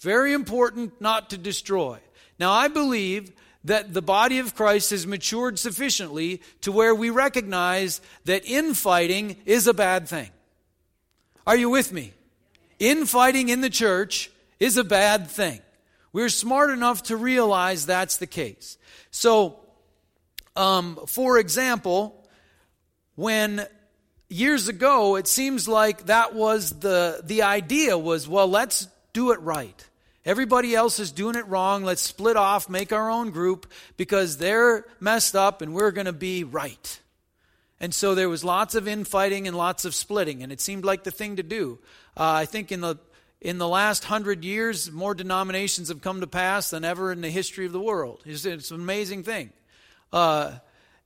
Very 0.06 0.34
important 0.34 1.00
not 1.00 1.30
to 1.30 1.36
destroy. 1.36 1.98
Now, 2.38 2.52
I 2.52 2.68
believe 2.68 3.32
that 3.64 3.92
the 3.92 4.00
body 4.00 4.38
of 4.38 4.54
Christ 4.54 4.90
has 4.90 5.04
matured 5.04 5.58
sufficiently 5.58 6.42
to 6.60 6.70
where 6.70 6.94
we 6.94 7.10
recognize 7.10 8.00
that 8.24 8.46
infighting 8.46 9.34
is 9.46 9.66
a 9.66 9.74
bad 9.74 10.06
thing. 10.06 10.30
Are 11.44 11.56
you 11.56 11.70
with 11.70 11.92
me? 11.92 12.12
Infighting 12.78 13.48
in 13.48 13.62
the 13.62 13.68
church 13.68 14.30
is 14.60 14.76
a 14.76 14.84
bad 14.84 15.26
thing. 15.26 15.58
We're 16.12 16.28
smart 16.28 16.70
enough 16.70 17.02
to 17.04 17.16
realize 17.16 17.84
that's 17.84 18.18
the 18.18 18.28
case. 18.28 18.78
So, 19.10 19.58
um, 20.54 21.00
for 21.08 21.36
example, 21.36 22.28
when 23.16 23.66
years 24.28 24.68
ago 24.68 25.16
it 25.16 25.26
seems 25.26 25.66
like 25.66 26.06
that 26.06 26.32
was 26.32 26.78
the 26.78 27.22
the 27.24 27.42
idea 27.42 27.98
was 27.98 28.28
well 28.28 28.48
let's 28.48 28.86
do 29.12 29.30
it 29.30 29.40
right 29.40 29.85
everybody 30.26 30.74
else 30.74 30.98
is 30.98 31.10
doing 31.12 31.36
it 31.36 31.46
wrong 31.46 31.84
let's 31.84 32.02
split 32.02 32.36
off 32.36 32.68
make 32.68 32.92
our 32.92 33.10
own 33.10 33.30
group 33.30 33.70
because 33.96 34.36
they're 34.36 34.84
messed 35.00 35.34
up 35.34 35.62
and 35.62 35.74
we're 35.74 35.90
going 35.90 36.06
to 36.06 36.12
be 36.12 36.44
right 36.44 37.00
and 37.80 37.94
so 37.94 38.14
there 38.14 38.28
was 38.28 38.44
lots 38.44 38.74
of 38.74 38.86
infighting 38.86 39.46
and 39.46 39.56
lots 39.56 39.84
of 39.84 39.94
splitting 39.94 40.42
and 40.42 40.52
it 40.52 40.60
seemed 40.60 40.84
like 40.84 41.04
the 41.04 41.10
thing 41.10 41.36
to 41.36 41.42
do 41.42 41.78
uh, 42.16 42.32
i 42.32 42.44
think 42.44 42.70
in 42.70 42.80
the 42.80 42.96
in 43.40 43.58
the 43.58 43.68
last 43.68 44.04
hundred 44.04 44.44
years 44.44 44.90
more 44.90 45.14
denominations 45.14 45.88
have 45.88 46.02
come 46.02 46.20
to 46.20 46.26
pass 46.26 46.70
than 46.70 46.84
ever 46.84 47.12
in 47.12 47.20
the 47.22 47.30
history 47.30 47.64
of 47.64 47.72
the 47.72 47.80
world 47.80 48.20
it's, 48.26 48.44
it's 48.44 48.70
an 48.70 48.80
amazing 48.80 49.22
thing 49.22 49.50
uh, 50.12 50.52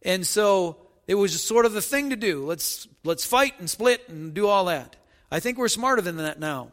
and 0.02 0.26
so 0.26 0.76
it 1.10 1.14
was 1.14 1.32
just 1.32 1.48
sort 1.48 1.66
of 1.66 1.72
the 1.72 1.82
thing 1.82 2.10
to 2.10 2.16
do. 2.16 2.46
Let's 2.46 2.86
let's 3.02 3.24
fight 3.24 3.58
and 3.58 3.68
split 3.68 4.08
and 4.08 4.32
do 4.32 4.46
all 4.46 4.66
that. 4.66 4.94
I 5.28 5.40
think 5.40 5.58
we're 5.58 5.66
smarter 5.66 6.02
than 6.02 6.18
that 6.18 6.38
now. 6.38 6.70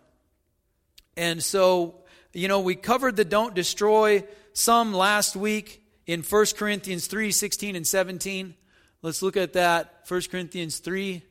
And 1.15 1.43
so, 1.43 1.95
you 2.37 2.47
know, 2.47 2.59
we 2.59 2.75
covered 2.75 3.15
the 3.15 3.25
don't 3.25 3.55
destroy 3.55 4.23
some 4.53 4.93
last 4.93 5.35
week 5.35 5.81
in 6.05 6.21
1 6.21 6.45
Corinthians 6.55 7.07
3 7.07 7.31
16 7.31 7.75
and 7.75 7.87
17. 7.87 8.53
Let's 9.01 9.23
look 9.23 9.35
at 9.35 9.53
that. 9.53 10.03
1 10.07 10.21
Corinthians 10.29 10.77
3 10.77 11.23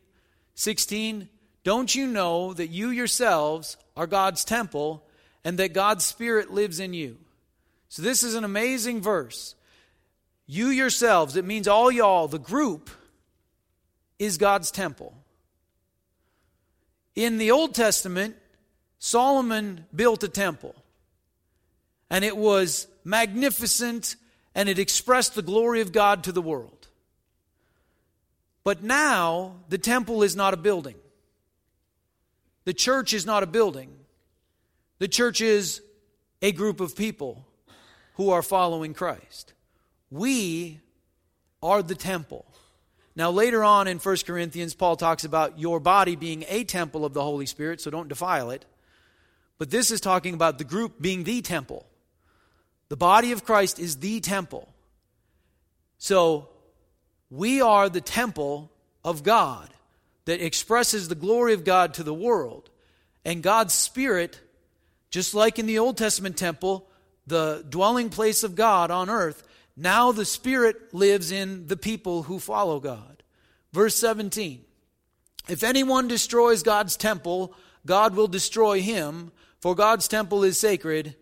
16. 0.57 1.29
Don't 1.63 1.95
you 1.95 2.09
know 2.09 2.55
that 2.55 2.71
you 2.71 2.91
yourselves 2.91 3.77
are 3.97 4.09
God's 4.09 4.45
temple 4.45 5.07
and 5.45 5.59
that 5.59 5.73
God's 5.73 6.05
Spirit 6.05 6.53
lives 6.53 6.81
in 6.81 6.93
you? 6.93 7.19
So, 7.89 8.03
this 8.03 8.25
is 8.25 8.35
an 8.35 8.43
amazing 8.43 9.01
verse. 9.01 9.55
You 10.49 10.71
yourselves, 10.71 11.37
it 11.37 11.45
means 11.45 11.69
all 11.69 11.93
y'all, 11.93 12.27
the 12.27 12.41
group, 12.41 12.91
is 14.19 14.39
God's 14.39 14.73
temple. 14.73 15.15
In 17.15 17.39
the 17.39 17.53
Old 17.53 17.77
Testament, 17.77 18.35
Solomon 18.99 19.87
built 19.95 20.25
a 20.25 20.29
temple. 20.29 20.75
And 22.11 22.25
it 22.25 22.37
was 22.37 22.87
magnificent 23.05 24.17
and 24.55 24.69
it 24.69 24.79
expressed 24.79 25.35
the 25.35 25.43
glory 25.43 25.81
of 25.81 25.93
God 25.93 26.25
to 26.25 26.33
the 26.33 26.43
world. 26.43 26.89
But 28.65 28.83
now, 28.83 29.57
the 29.69 29.79
temple 29.79 30.23
is 30.23 30.35
not 30.35 30.55
a 30.55 30.57
building. 30.57 30.97
The 32.65 32.75
church 32.75 33.15
is 33.15 33.25
not 33.25 33.43
a 33.43 33.47
building. 33.47 33.91
The 34.99 35.09
church 35.09 35.41
is 35.41 35.83
a 36.43 36.53
group 36.53 36.81
of 36.81 36.97
people 36.97 37.47
who 38.15 38.31
are 38.31 38.43
following 38.43 38.93
Christ. 38.93 39.53
We 40.11 40.81
are 41.63 41.83
the 41.83 41.95
temple. 41.95 42.45
Now, 43.15 43.31
later 43.31 43.63
on 43.63 43.89
in 43.89 43.99
1 43.99 44.17
Corinthians, 44.27 44.75
Paul 44.75 44.97
talks 44.97 45.25
about 45.25 45.59
your 45.59 45.81
body 45.81 46.17
being 46.17 46.45
a 46.49 46.65
temple 46.65 47.05
of 47.05 47.15
the 47.15 47.23
Holy 47.23 47.47
Spirit, 47.47 47.81
so 47.81 47.91
don't 47.91 48.09
defile 48.09 48.51
it. 48.51 48.65
But 49.59 49.71
this 49.71 49.91
is 49.91 50.01
talking 50.01 50.35
about 50.35 50.59
the 50.59 50.65
group 50.65 51.01
being 51.01 51.25
the 51.25 51.41
temple. 51.41 51.87
The 52.89 52.97
body 52.97 53.33
of 53.33 53.45
Christ 53.45 53.79
is 53.79 53.97
the 53.97 54.21
temple. 54.21 54.69
So, 55.99 56.49
we 57.31 57.61
are 57.61 57.89
the 57.89 58.01
temple 58.01 58.71
of 59.05 59.23
God 59.23 59.69
that 60.27 60.45
expresses 60.45 61.09
the 61.09 61.15
glory 61.15 61.55
of 61.55 61.65
God 61.65 61.95
to 61.95 62.03
the 62.03 62.15
world. 62.15 62.71
And 63.25 63.43
God's 63.43 63.75
Spirit, 63.75 64.41
just 65.11 65.35
like 65.35 65.59
in 65.59 65.67
the 65.67 65.79
Old 65.79 65.97
Testament 65.97 66.37
temple, 66.37 66.89
the 67.27 67.65
dwelling 67.69 68.11
place 68.11 68.45
of 68.45 68.55
God 68.55 68.91
on 68.91 69.11
earth, 69.11 69.43
now 69.77 70.13
the 70.13 70.25
Spirit 70.25 70.95
lives 70.95 71.33
in 71.33 71.67
the 71.67 71.77
people 71.77 72.25
who 72.25 72.39
follow 72.39 72.79
God. 72.81 73.23
Verse 73.73 73.97
17 73.97 74.65
If 75.49 75.63
anyone 75.63 76.09
destroys 76.09 76.63
God's 76.63 76.97
temple, 76.97 77.55
God 77.85 78.15
will 78.15 78.29
destroy 78.29 78.81
him, 78.81 79.33
for 79.61 79.75
God's 79.75 80.09
temple 80.09 80.45
is 80.45 80.59
sacred, 80.59 81.17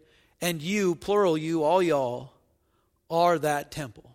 and 0.45 0.61
you, 0.61 0.95
plural 0.95 1.39
you, 1.39 1.65
all 1.65 1.83
y'all, 1.83 2.31
are 3.09 3.39
that 3.39 3.71
temple. 3.71 4.15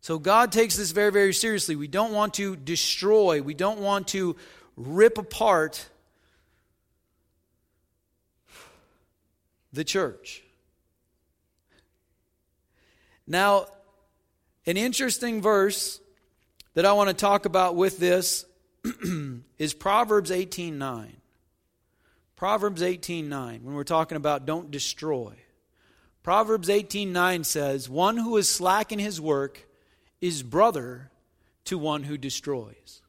So 0.00 0.18
God 0.18 0.50
takes 0.50 0.74
this 0.74 0.90
very, 0.90 1.12
very 1.12 1.34
seriously. 1.34 1.76
We 1.76 1.86
don't 1.86 2.14
want 2.14 2.32
to 2.34 2.56
destroy, 2.56 3.42
we 3.42 3.52
don't 3.52 3.80
want 3.80 4.08
to 4.08 4.36
rip 4.74 5.18
apart 5.18 5.86
the 9.70 9.84
church. 9.84 10.42
Now, 13.26 13.66
an 14.64 14.78
interesting 14.78 15.42
verse 15.42 16.00
that 16.72 16.86
I 16.86 16.94
want 16.94 17.10
to 17.10 17.14
talk 17.14 17.44
about 17.44 17.76
with 17.76 17.98
this 17.98 18.46
is 19.58 19.74
Proverbs 19.74 20.30
18:9. 20.30 21.10
Proverbs 22.44 22.82
18:9 22.82 23.64
when 23.64 23.74
we're 23.74 23.84
talking 23.84 24.16
about 24.16 24.44
don't 24.44 24.70
destroy. 24.70 25.34
Proverbs 26.22 26.68
18:9 26.68 27.42
says, 27.42 27.88
"One 27.88 28.18
who 28.18 28.36
is 28.36 28.50
slack 28.50 28.92
in 28.92 28.98
his 28.98 29.18
work 29.18 29.66
is 30.20 30.42
brother 30.42 31.10
to 31.64 31.78
one 31.78 32.02
who 32.02 32.18
destroys." 32.18 33.00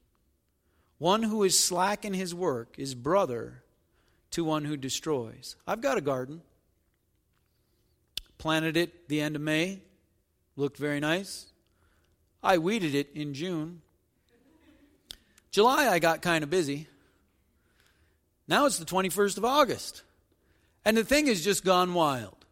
One 1.00 1.24
who 1.24 1.44
is 1.44 1.62
slack 1.62 2.06
in 2.06 2.14
his 2.14 2.34
work 2.34 2.80
is 2.80 2.96
brother 2.96 3.66
to 4.32 4.46
one 4.46 4.64
who 4.64 4.78
destroys. 4.78 5.58
I've 5.68 5.82
got 5.82 5.98
a 5.98 6.02
garden. 6.02 6.42
Planted 8.38 8.78
it 8.78 9.10
the 9.10 9.20
end 9.20 9.36
of 9.36 9.42
May. 9.42 9.82
Looked 10.56 10.78
very 10.78 11.02
nice. 11.02 11.48
I 12.42 12.58
weeded 12.58 12.96
it 12.96 13.12
in 13.14 13.34
June. 13.34 13.82
July, 15.52 15.90
I 15.90 16.00
got 16.00 16.22
kind 16.22 16.42
of 16.42 16.50
busy. 16.50 16.88
Now 18.48 18.66
it's 18.66 18.78
the 18.78 18.86
21st 18.86 19.38
of 19.38 19.46
August. 19.46 20.04
And 20.84 20.96
the 20.96 21.04
thing 21.04 21.28
has 21.28 21.44
just 21.44 21.66
gone 21.66 21.94
wild. 21.94 22.46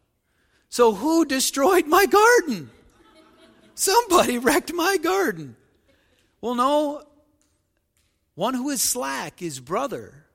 So, 0.69 0.93
who 0.93 1.23
destroyed 1.23 1.85
my 1.85 2.07
garden? 2.07 2.71
Somebody 3.75 4.39
wrecked 4.39 4.73
my 4.73 4.97
garden. 4.97 5.55
Well, 6.41 6.55
no. 6.55 7.03
One 8.35 8.55
who 8.55 8.71
is 8.71 8.81
slack 8.81 9.43
is 9.43 9.59
brother 9.59 10.25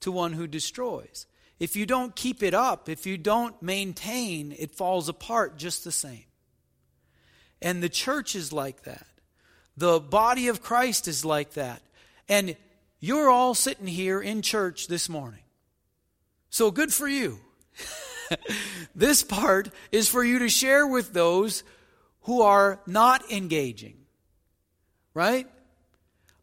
to 0.00 0.10
one 0.10 0.32
who 0.32 0.46
destroys. 0.46 1.26
If 1.58 1.76
you 1.76 1.84
don't 1.84 2.16
keep 2.16 2.42
it 2.42 2.54
up, 2.54 2.88
if 2.88 3.04
you 3.04 3.18
don't 3.18 3.60
maintain, 3.62 4.54
it 4.58 4.74
falls 4.74 5.10
apart 5.10 5.58
just 5.58 5.84
the 5.84 5.92
same. 5.92 6.24
And 7.60 7.82
the 7.82 7.90
church 7.90 8.34
is 8.34 8.52
like 8.52 8.84
that. 8.84 9.06
The 9.76 10.00
body 10.00 10.48
of 10.48 10.62
Christ 10.62 11.06
is 11.06 11.22
like 11.22 11.52
that. 11.52 11.82
And 12.28 12.56
you're 13.00 13.30
all 13.30 13.54
sitting 13.54 13.86
here 13.86 14.20
in 14.20 14.42
church 14.42 14.86
this 14.86 15.08
morning. 15.08 15.40
So 16.50 16.70
good 16.70 16.92
for 16.92 17.08
you. 17.08 17.38
this 18.94 19.22
part 19.22 19.70
is 19.90 20.08
for 20.08 20.22
you 20.22 20.40
to 20.40 20.48
share 20.48 20.86
with 20.86 21.12
those 21.12 21.64
who 22.22 22.42
are 22.42 22.80
not 22.86 23.30
engaging. 23.32 23.96
Right? 25.14 25.48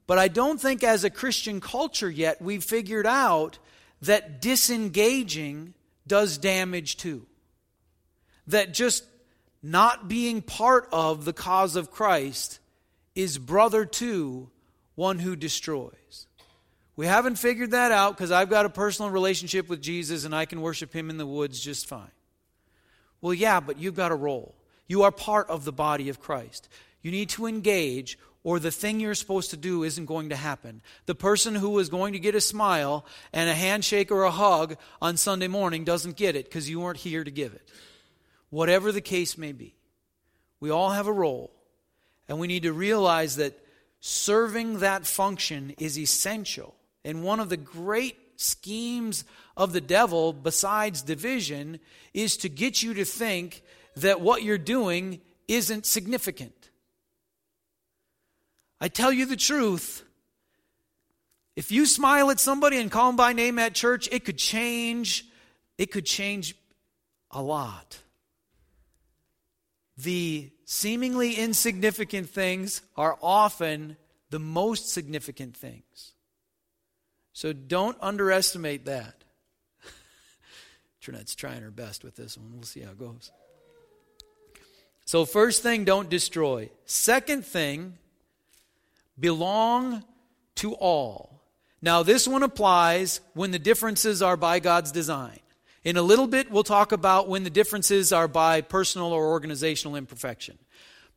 But 0.08 0.18
I 0.18 0.30
don't 0.30 0.60
think 0.60 0.84
as 0.84 1.04
a 1.04 1.10
Christian 1.10 1.62
culture 1.62 2.10
yet 2.10 2.42
we've 2.42 2.64
figured 2.64 3.06
out 3.06 3.60
that 4.02 4.42
disengaging 4.42 5.74
does 6.08 6.38
damage 6.38 6.98
too. 6.98 7.28
That 8.48 8.74
just 8.74 9.04
not 9.62 10.08
being 10.08 10.42
part 10.42 10.88
of 10.92 11.26
the 11.26 11.34
cause 11.34 11.76
of 11.76 11.92
Christ 11.92 12.60
is 13.16 13.38
brother 13.38 13.86
to 13.86 14.50
one 14.96 15.20
who 15.20 15.36
destroys. 15.36 16.27
We 16.98 17.06
haven't 17.06 17.36
figured 17.36 17.72
that 17.72 17.92
out 17.92 18.18
because 18.18 18.32
I've 18.32 18.50
got 18.50 18.66
a 18.66 18.70
personal 18.70 19.12
relationship 19.12 19.70
with 19.70 19.82
Jesus 19.82 20.26
and 20.26 20.36
I 20.36 20.46
can 20.46 20.62
worship 20.62 20.94
him 20.94 21.12
in 21.12 21.18
the 21.18 21.28
woods 21.28 21.60
just 21.60 21.86
fine. 21.86 22.12
Well, 23.22 23.36
yeah, 23.36 23.60
but 23.60 23.78
you've 23.78 23.96
got 23.96 24.12
a 24.12 24.16
role. 24.16 24.56
You 24.88 25.04
are 25.04 25.12
part 25.12 25.48
of 25.50 25.64
the 25.64 25.72
body 25.72 26.10
of 26.10 26.20
Christ. 26.20 26.68
You 27.04 27.12
need 27.12 27.30
to 27.30 27.46
engage, 27.46 28.18
or 28.44 28.60
the 28.60 28.72
thing 28.72 29.00
you're 29.00 29.14
supposed 29.14 29.52
to 29.52 29.58
do 29.58 29.84
isn't 29.84 30.08
going 30.08 30.30
to 30.30 30.36
happen. 30.36 30.82
The 31.06 31.14
person 31.14 31.54
who 31.54 31.78
is 31.78 31.90
going 31.90 32.14
to 32.14 32.20
get 32.20 32.34
a 32.34 32.42
smile 32.42 33.06
and 33.32 33.48
a 33.48 33.54
handshake 33.54 34.12
or 34.12 34.24
a 34.24 34.32
hug 34.32 34.76
on 35.00 35.18
Sunday 35.18 35.48
morning 35.48 35.84
doesn't 35.84 36.16
get 36.16 36.36
it 36.36 36.46
because 36.46 36.68
you 36.68 36.80
weren't 36.80 36.98
here 36.98 37.24
to 37.24 37.32
give 37.32 37.54
it. 37.54 37.70
Whatever 38.50 38.92
the 38.92 39.02
case 39.02 39.38
may 39.38 39.52
be, 39.52 39.76
we 40.60 40.72
all 40.72 40.90
have 40.90 41.06
a 41.06 41.14
role, 41.14 41.52
and 42.28 42.40
we 42.40 42.48
need 42.48 42.64
to 42.64 42.74
realize 42.74 43.36
that 43.36 43.60
serving 44.00 44.80
that 44.80 45.06
function 45.06 45.76
is 45.78 46.00
essential. 46.00 46.74
And 47.04 47.24
one 47.24 47.40
of 47.40 47.50
the 47.50 47.58
great 47.58 48.18
schemes 48.36 49.24
of 49.56 49.74
the 49.74 49.82
devil, 49.82 50.34
besides 50.34 51.02
division, 51.02 51.80
is 52.14 52.38
to 52.38 52.50
get 52.50 52.84
you 52.84 52.94
to 52.96 53.06
think 53.06 53.64
that 53.96 54.22
what 54.22 54.44
you're 54.44 54.58
doing 54.58 55.22
isn't 55.48 55.86
significant. 55.86 56.70
I 58.80 58.90
tell 58.90 59.12
you 59.12 59.26
the 59.26 59.36
truth. 59.36 60.04
If 61.56 61.72
you 61.72 61.88
smile 61.88 62.30
at 62.30 62.40
somebody 62.40 62.78
and 62.78 62.92
call 62.92 63.08
them 63.08 63.16
by 63.16 63.34
name 63.34 63.58
at 63.58 63.74
church, 63.74 64.08
it 64.12 64.24
could 64.24 64.38
change. 64.38 65.26
It 65.78 65.92
could 65.92 66.06
change 66.06 66.56
a 67.32 67.42
lot. 67.42 67.98
The 69.98 70.52
seemingly 70.66 71.34
insignificant 71.34 72.30
things 72.30 72.82
are 72.96 73.18
often 73.22 73.98
the 74.30 74.40
most 74.40 74.90
significant 74.90 75.58
things. 75.58 76.14
So 77.38 77.54
don't 77.54 77.96
underestimate 78.02 78.86
that. 78.86 79.14
Trinette's 81.02 81.36
trying 81.36 81.62
her 81.62 81.70
best 81.70 82.04
with 82.04 82.16
this 82.16 82.36
one. 82.36 82.52
We'll 82.52 82.64
see 82.64 82.80
how 82.80 82.90
it 82.90 82.98
goes. 82.98 83.32
So, 85.06 85.24
first 85.24 85.62
thing, 85.62 85.86
don't 85.86 86.10
destroy. 86.10 86.72
Second 86.88 87.46
thing, 87.46 88.00
belong 89.20 90.04
to 90.56 90.74
all. 90.74 91.44
Now, 91.80 92.02
this 92.02 92.28
one 92.28 92.42
applies 92.42 93.22
when 93.36 93.52
the 93.52 93.60
differences 93.60 94.24
are 94.24 94.36
by 94.36 94.60
God's 94.60 94.92
design. 94.92 95.40
In 95.84 95.96
a 95.96 96.02
little 96.02 96.26
bit, 96.26 96.50
we'll 96.50 96.64
talk 96.64 96.92
about 96.92 97.30
when 97.30 97.44
the 97.44 97.52
differences 97.52 98.12
are 98.12 98.28
by 98.28 98.62
personal 98.62 99.14
or 99.14 99.28
organizational 99.28 99.96
imperfection. 99.96 100.58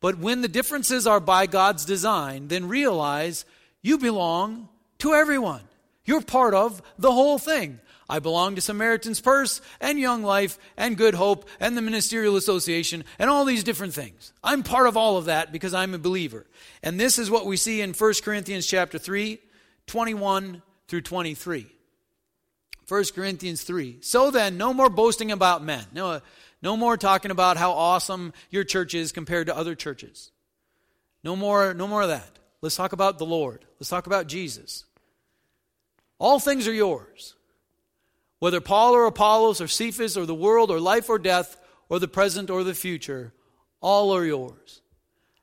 But 0.00 0.18
when 0.18 0.42
the 0.42 0.48
differences 0.48 1.06
are 1.06 1.18
by 1.18 1.46
God's 1.46 1.86
design, 1.86 2.48
then 2.48 2.68
realize 2.68 3.46
you 3.80 3.96
belong 3.96 4.68
to 4.98 5.14
everyone. 5.14 5.62
You're 6.04 6.22
part 6.22 6.54
of 6.54 6.82
the 6.98 7.12
whole 7.12 7.38
thing. 7.38 7.80
I 8.08 8.18
belong 8.18 8.56
to 8.56 8.60
Samaritan's 8.60 9.20
Purse 9.20 9.60
and 9.80 9.98
Young 9.98 10.24
Life 10.24 10.58
and 10.76 10.96
Good 10.96 11.14
Hope 11.14 11.48
and 11.60 11.76
the 11.76 11.82
Ministerial 11.82 12.36
Association 12.36 13.04
and 13.20 13.30
all 13.30 13.44
these 13.44 13.62
different 13.62 13.94
things. 13.94 14.32
I'm 14.42 14.64
part 14.64 14.88
of 14.88 14.96
all 14.96 15.16
of 15.16 15.26
that 15.26 15.52
because 15.52 15.74
I'm 15.74 15.94
a 15.94 15.98
believer. 15.98 16.44
And 16.82 16.98
this 16.98 17.18
is 17.18 17.30
what 17.30 17.46
we 17.46 17.56
see 17.56 17.80
in 17.80 17.92
1 17.92 18.14
Corinthians 18.24 18.66
chapter 18.66 18.98
3, 18.98 19.38
21 19.86 20.60
through 20.88 21.02
23. 21.02 21.66
1 22.88 23.04
Corinthians 23.14 23.62
3. 23.62 23.98
So 24.00 24.32
then, 24.32 24.58
no 24.58 24.74
more 24.74 24.90
boasting 24.90 25.30
about 25.30 25.62
men. 25.62 25.84
No, 25.92 26.10
uh, 26.10 26.20
no 26.60 26.76
more 26.76 26.96
talking 26.96 27.30
about 27.30 27.56
how 27.56 27.70
awesome 27.70 28.32
your 28.50 28.64
church 28.64 28.94
is 28.94 29.12
compared 29.12 29.46
to 29.46 29.56
other 29.56 29.76
churches. 29.76 30.32
No 31.22 31.36
more, 31.36 31.72
no 31.74 31.86
more 31.86 32.02
of 32.02 32.08
that. 32.08 32.38
Let's 32.60 32.74
talk 32.74 32.92
about 32.92 33.18
the 33.18 33.26
Lord. 33.26 33.64
Let's 33.78 33.88
talk 33.88 34.08
about 34.08 34.26
Jesus. 34.26 34.84
All 36.20 36.38
things 36.38 36.68
are 36.68 36.72
yours. 36.72 37.34
Whether 38.38 38.60
Paul 38.60 38.92
or 38.94 39.06
Apollos 39.06 39.60
or 39.60 39.66
Cephas 39.66 40.16
or 40.16 40.26
the 40.26 40.34
world 40.34 40.70
or 40.70 40.78
life 40.78 41.08
or 41.08 41.18
death 41.18 41.56
or 41.88 41.98
the 41.98 42.08
present 42.08 42.50
or 42.50 42.62
the 42.62 42.74
future, 42.74 43.32
all 43.80 44.14
are 44.14 44.24
yours. 44.24 44.82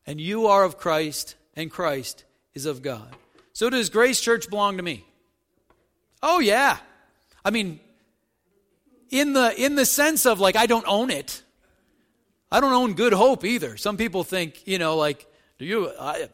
And 0.05 0.21
you 0.21 0.47
are 0.47 0.63
of 0.63 0.77
Christ, 0.77 1.35
and 1.55 1.69
Christ 1.69 2.23
is 2.53 2.65
of 2.65 2.81
God. 2.81 3.13
So 3.53 3.69
does 3.69 3.89
Grace 3.89 4.21
Church 4.21 4.49
belong 4.49 4.77
to 4.77 4.83
me? 4.83 5.03
Oh, 6.23 6.39
yeah. 6.39 6.77
I 7.43 7.49
mean, 7.49 7.79
in 9.09 9.33
the, 9.33 9.53
in 9.61 9.75
the 9.75 9.85
sense 9.85 10.25
of 10.25 10.39
like, 10.39 10.55
I 10.55 10.67
don't 10.67 10.85
own 10.87 11.09
it. 11.09 11.41
I 12.51 12.61
don't 12.61 12.73
own 12.73 12.93
good 12.93 13.13
hope 13.13 13.43
either. 13.43 13.77
Some 13.77 13.97
people 13.97 14.23
think, 14.23 14.65
you 14.67 14.77
know, 14.77 14.95
like, 14.95 15.25
do 15.59 15.65
you, 15.65 15.91
I, 15.99 16.29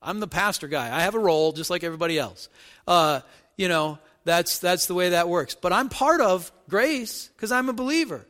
I'm 0.00 0.20
the 0.20 0.28
pastor 0.28 0.68
guy. 0.68 0.96
I 0.96 1.02
have 1.02 1.14
a 1.14 1.18
role 1.18 1.52
just 1.52 1.68
like 1.68 1.84
everybody 1.84 2.18
else. 2.18 2.48
Uh, 2.86 3.20
you 3.58 3.68
know, 3.68 3.98
that's, 4.24 4.60
that's 4.60 4.86
the 4.86 4.94
way 4.94 5.10
that 5.10 5.28
works. 5.28 5.54
But 5.54 5.74
I'm 5.74 5.90
part 5.90 6.22
of 6.22 6.50
grace 6.70 7.28
because 7.36 7.52
I'm 7.52 7.68
a 7.68 7.74
believer. 7.74 8.26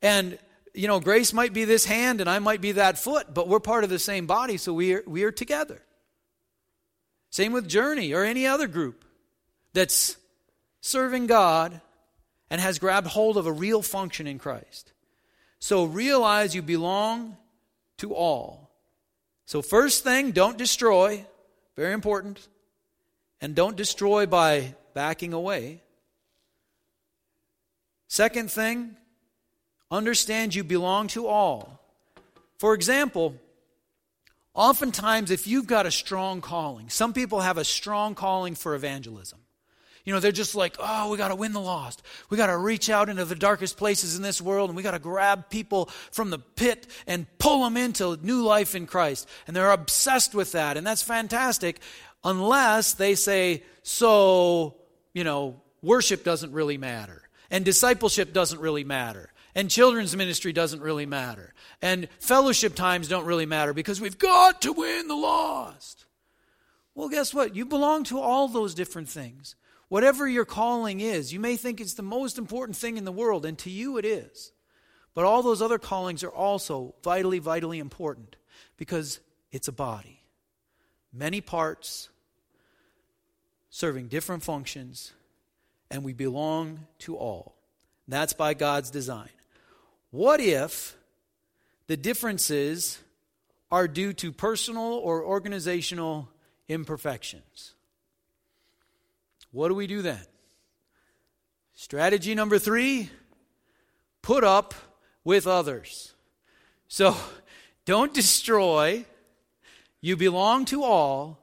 And, 0.00 0.38
you 0.74 0.86
know, 0.86 1.00
grace 1.00 1.32
might 1.32 1.52
be 1.52 1.64
this 1.64 1.84
hand 1.84 2.20
and 2.20 2.30
I 2.30 2.38
might 2.38 2.60
be 2.60 2.72
that 2.72 2.98
foot, 2.98 3.34
but 3.34 3.48
we're 3.48 3.58
part 3.58 3.82
of 3.82 3.90
the 3.90 3.98
same 3.98 4.26
body, 4.26 4.58
so 4.58 4.72
we 4.72 4.94
are, 4.94 5.02
we 5.06 5.24
are 5.24 5.32
together. 5.32 5.82
Same 7.30 7.52
with 7.52 7.68
Journey 7.68 8.12
or 8.12 8.22
any 8.22 8.46
other 8.46 8.68
group 8.68 9.04
that's 9.72 10.16
serving 10.80 11.26
God 11.26 11.80
and 12.50 12.60
has 12.60 12.78
grabbed 12.78 13.08
hold 13.08 13.36
of 13.36 13.46
a 13.46 13.52
real 13.52 13.82
function 13.82 14.26
in 14.26 14.38
Christ. 14.38 14.92
So 15.58 15.84
realize 15.84 16.54
you 16.54 16.62
belong 16.62 17.36
to 17.98 18.14
all. 18.14 18.70
So, 19.44 19.62
first 19.62 20.04
thing, 20.04 20.32
don't 20.32 20.58
destroy. 20.58 21.24
Very 21.74 21.94
important. 21.94 22.46
And 23.40 23.54
don't 23.54 23.76
destroy 23.76 24.26
by 24.26 24.74
backing 24.94 25.32
away. 25.32 25.82
Second 28.08 28.50
thing, 28.50 28.96
understand 29.90 30.54
you 30.54 30.64
belong 30.64 31.08
to 31.08 31.26
all. 31.26 31.80
For 32.58 32.74
example, 32.74 33.36
oftentimes 34.54 35.30
if 35.30 35.46
you've 35.46 35.66
got 35.66 35.86
a 35.86 35.90
strong 35.90 36.40
calling, 36.40 36.88
some 36.88 37.12
people 37.12 37.40
have 37.40 37.58
a 37.58 37.64
strong 37.64 38.14
calling 38.14 38.54
for 38.54 38.74
evangelism. 38.74 39.38
You 40.04 40.14
know, 40.14 40.20
they're 40.20 40.32
just 40.32 40.54
like, 40.54 40.74
oh, 40.78 41.10
we 41.10 41.18
got 41.18 41.28
to 41.28 41.34
win 41.34 41.52
the 41.52 41.60
lost. 41.60 42.02
We 42.30 42.38
got 42.38 42.46
to 42.46 42.56
reach 42.56 42.88
out 42.88 43.10
into 43.10 43.26
the 43.26 43.34
darkest 43.34 43.76
places 43.76 44.16
in 44.16 44.22
this 44.22 44.40
world 44.40 44.70
and 44.70 44.76
we 44.76 44.82
got 44.82 44.92
to 44.92 44.98
grab 44.98 45.50
people 45.50 45.90
from 46.10 46.30
the 46.30 46.38
pit 46.38 46.86
and 47.06 47.26
pull 47.38 47.62
them 47.62 47.76
into 47.76 48.16
new 48.22 48.42
life 48.42 48.74
in 48.74 48.86
Christ. 48.86 49.28
And 49.46 49.54
they're 49.54 49.70
obsessed 49.70 50.34
with 50.34 50.52
that. 50.52 50.78
And 50.78 50.86
that's 50.86 51.02
fantastic 51.02 51.80
unless 52.28 52.94
they 52.94 53.14
say, 53.14 53.62
so 53.82 54.76
you 55.12 55.24
know, 55.24 55.60
worship 55.82 56.24
doesn't 56.24 56.52
really 56.52 56.78
matter, 56.78 57.28
and 57.50 57.64
discipleship 57.64 58.32
doesn't 58.32 58.60
really 58.60 58.84
matter, 58.84 59.32
and 59.54 59.70
children's 59.70 60.14
ministry 60.16 60.52
doesn't 60.52 60.82
really 60.82 61.06
matter, 61.06 61.54
and 61.82 62.08
fellowship 62.20 62.74
times 62.74 63.08
don't 63.08 63.24
really 63.24 63.46
matter 63.46 63.72
because 63.72 64.00
we've 64.00 64.18
got 64.18 64.62
to 64.62 64.72
win 64.72 65.08
the 65.08 65.16
lost. 65.16 66.04
Well, 66.94 67.08
guess 67.08 67.32
what? 67.32 67.56
You 67.56 67.64
belong 67.64 68.04
to 68.04 68.20
all 68.20 68.48
those 68.48 68.74
different 68.74 69.08
things. 69.08 69.54
Whatever 69.88 70.28
your 70.28 70.44
calling 70.44 71.00
is, 71.00 71.32
you 71.32 71.40
may 71.40 71.56
think 71.56 71.80
it's 71.80 71.94
the 71.94 72.02
most 72.02 72.38
important 72.38 72.76
thing 72.76 72.96
in 72.96 73.04
the 73.04 73.12
world, 73.12 73.46
and 73.46 73.56
to 73.58 73.70
you 73.70 73.96
it 73.98 74.04
is. 74.04 74.52
But 75.14 75.24
all 75.24 75.42
those 75.42 75.62
other 75.62 75.78
callings 75.78 76.22
are 76.22 76.30
also 76.30 76.94
vitally, 77.02 77.38
vitally 77.38 77.78
important 77.78 78.36
because 78.76 79.20
it's 79.50 79.68
a 79.68 79.72
body. 79.72 80.22
Many 81.12 81.40
parts, 81.40 82.10
serving 83.70 84.08
different 84.08 84.42
functions, 84.42 85.12
and 85.90 86.04
we 86.04 86.12
belong 86.12 86.86
to 87.00 87.16
all. 87.16 87.54
That's 88.06 88.32
by 88.32 88.54
God's 88.54 88.90
design. 88.90 89.28
What 90.10 90.40
if 90.40 90.96
the 91.86 91.96
differences 91.96 92.98
are 93.70 93.86
due 93.86 94.12
to 94.14 94.32
personal 94.32 94.82
or 94.94 95.24
organizational 95.24 96.28
imperfections? 96.68 97.74
What 99.50 99.68
do 99.68 99.74
we 99.74 99.86
do 99.86 100.02
then? 100.02 100.20
Strategy 101.74 102.34
number 102.34 102.58
three 102.58 103.10
put 104.22 104.44
up 104.44 104.74
with 105.24 105.46
others. 105.46 106.14
So 106.88 107.16
don't 107.84 108.12
destroy, 108.12 109.04
you 110.00 110.16
belong 110.16 110.64
to 110.66 110.82
all, 110.82 111.38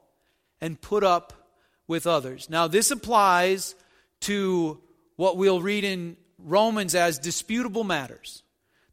and 0.60 0.80
put 0.80 1.02
up 1.02 1.45
with 1.88 2.06
others. 2.06 2.50
Now, 2.50 2.66
this 2.66 2.90
applies 2.90 3.74
to 4.20 4.80
what 5.16 5.36
we'll 5.36 5.60
read 5.62 5.84
in 5.84 6.16
Romans 6.38 6.94
as 6.94 7.18
disputable 7.18 7.84
matters. 7.84 8.42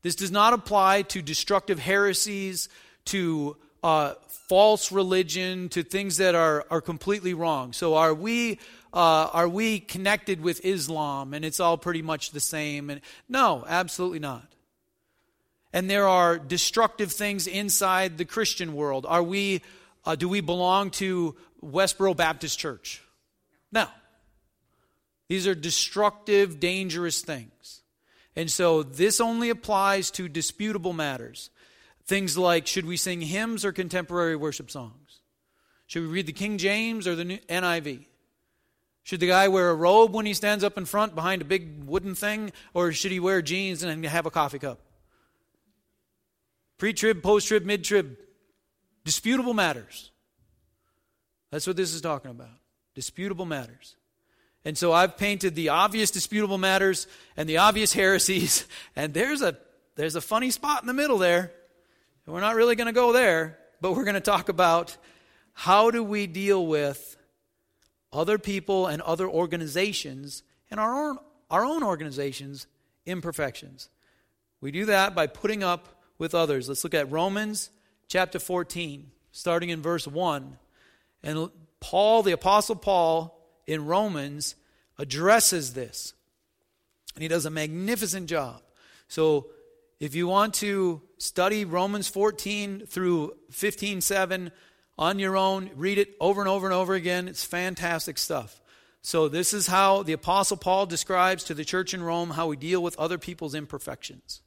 This 0.02 0.16
does 0.16 0.32
not 0.32 0.54
apply 0.54 1.04
to 1.04 1.22
destructive 1.22 1.80
heresies, 1.80 2.70
to 3.06 3.58
uh, 3.84 4.14
false 4.48 4.92
religion, 4.92 5.70
to 5.70 5.84
things 5.84 6.18
that 6.18 6.36
are, 6.36 6.66
are 6.70 6.82
completely 6.82 7.34
wrong. 7.34 7.74
So 7.74 7.96
are 7.96 8.14
we 8.14 8.60
uh, 8.94 9.28
are 9.34 9.50
we 9.50 9.80
connected 9.80 10.40
with 10.40 10.64
Islam 10.64 11.34
and 11.34 11.44
it's 11.44 11.60
all 11.60 11.78
pretty 11.80 12.04
much 12.04 12.30
the 12.30 12.40
same? 12.40 12.92
And 12.92 13.02
no, 13.28 13.66
absolutely 13.68 14.20
not. 14.20 14.46
And 15.74 15.90
there 15.90 16.08
are 16.08 16.38
destructive 16.38 17.12
things 17.12 17.48
inside 17.48 18.20
the 18.20 18.26
Christian 18.26 18.76
world. 18.76 19.08
Are 19.08 19.24
we? 19.24 19.64
Uh, 20.06 20.16
do 20.16 20.30
we 20.30 20.42
belong 20.42 20.92
to 20.92 21.36
Westboro 21.64 22.16
Baptist 22.16 22.60
Church? 22.60 23.02
No. 23.72 23.88
These 25.30 25.48
are 25.48 25.56
destructive, 25.56 26.60
dangerous 26.60 27.22
things. 27.22 27.82
And 28.36 28.52
so 28.52 28.84
this 28.84 29.22
only 29.22 29.50
applies 29.50 30.12
to 30.12 30.28
disputable 30.28 30.94
matters. 30.94 31.50
Things 32.06 32.38
like 32.38 32.68
should 32.68 32.86
we 32.86 32.98
sing 32.98 33.22
hymns 33.22 33.64
or 33.64 33.72
contemporary 33.72 34.36
worship 34.36 34.70
songs? 34.70 35.22
Should 35.88 36.04
we 36.04 36.10
read 36.10 36.26
the 36.26 36.34
King 36.34 36.58
James 36.58 37.08
or 37.08 37.16
the 37.16 37.40
NIV? 37.50 38.06
Should 39.04 39.20
the 39.20 39.28
guy 39.28 39.48
wear 39.50 39.70
a 39.70 39.76
robe 39.76 40.14
when 40.14 40.26
he 40.26 40.34
stands 40.34 40.64
up 40.64 40.78
in 40.78 40.86
front 40.86 41.14
behind 41.14 41.42
a 41.42 41.46
big 41.46 41.84
wooden 41.84 42.16
thing, 42.16 42.52
or 42.74 42.94
should 42.94 43.12
he 43.12 43.20
wear 43.20 43.42
jeans 43.42 43.84
and 43.84 44.06
have 44.06 44.26
a 44.26 44.32
coffee 44.32 44.60
cup? 44.60 44.80
Pre 46.78 46.94
trib, 46.94 47.22
post 47.22 47.48
trib, 47.48 47.66
mid 47.66 47.84
trib. 47.84 48.18
Disputable 49.04 49.54
matters. 49.54 50.12
That's 51.54 51.68
what 51.68 51.76
this 51.76 51.94
is 51.94 52.02
talking 52.02 52.32
about. 52.32 52.58
Disputable 52.96 53.46
matters. 53.46 53.96
And 54.66 54.76
so 54.76 54.92
I've 54.92 55.18
painted 55.18 55.54
the 55.54 55.70
obvious 55.70 56.10
disputable 56.10 56.58
matters 56.58 57.06
and 57.38 57.48
the 57.48 57.58
obvious 57.58 57.94
heresies, 58.02 58.66
and 58.96 59.14
there's 59.14 59.44
a 59.44 59.56
there's 59.96 60.16
a 60.16 60.22
funny 60.22 60.50
spot 60.50 60.82
in 60.82 60.88
the 60.88 60.96
middle 60.96 61.20
there. 61.20 61.52
And 62.26 62.34
we're 62.34 62.42
not 62.42 62.56
really 62.56 62.76
going 62.76 62.88
to 62.88 62.92
go 62.92 63.14
there, 63.14 63.60
but 63.82 63.96
we're 63.96 64.04
going 64.04 64.16
to 64.16 64.20
talk 64.20 64.50
about 64.50 64.98
how 65.54 65.92
do 65.92 66.04
we 66.04 66.26
deal 66.26 66.66
with 66.66 67.18
other 68.12 68.40
people 68.40 68.88
and 68.88 69.00
other 69.04 69.30
organizations 69.30 70.42
and 70.72 70.80
our 70.80 71.10
own, 71.10 71.20
our 71.52 71.64
own 71.64 71.84
organizations' 71.84 72.66
imperfections. 73.06 73.90
We 74.60 74.72
do 74.72 74.86
that 74.86 75.14
by 75.14 75.28
putting 75.28 75.62
up 75.62 76.02
with 76.18 76.34
others. 76.34 76.68
Let's 76.68 76.84
look 76.84 76.96
at 76.96 77.12
Romans 77.12 77.70
chapter 78.08 78.40
14, 78.40 79.12
starting 79.32 79.70
in 79.70 79.84
verse 79.84 80.08
1. 80.08 80.58
And 81.24 81.50
Paul, 81.80 82.24
the 82.24 82.34
Apostle 82.34 82.76
Paul, 82.76 83.40
in 83.66 83.86
Romans, 83.86 84.56
addresses 84.98 85.74
this. 85.74 86.14
And 87.16 87.22
he 87.22 87.28
does 87.28 87.46
a 87.46 87.50
magnificent 87.50 88.30
job. 88.30 88.62
So 89.08 89.48
if 90.00 90.16
you 90.16 90.28
want 90.28 90.56
to 90.56 91.02
study 91.18 91.64
Romans 91.64 92.08
14 92.10 92.88
through 92.88 93.38
15 93.52 94.02
7 94.02 94.52
on 94.98 95.20
your 95.20 95.38
own, 95.38 95.70
read 95.76 95.98
it 95.98 96.16
over 96.20 96.42
and 96.42 96.50
over 96.50 96.68
and 96.68 96.74
over 96.74 96.94
again. 96.94 97.28
It's 97.28 97.46
fantastic 97.46 98.18
stuff. 98.18 98.60
So, 99.02 99.28
this 99.28 99.54
is 99.54 99.68
how 99.68 100.04
the 100.04 100.14
Apostle 100.14 100.58
Paul 100.58 100.86
describes 100.86 101.44
to 101.46 101.54
the 101.54 101.66
church 101.66 101.94
in 101.94 102.04
Rome 102.04 102.32
how 102.32 102.48
we 102.48 102.56
deal 102.56 102.82
with 102.82 102.98
other 102.98 103.18
people's 103.18 103.54
imperfections. 103.54 104.42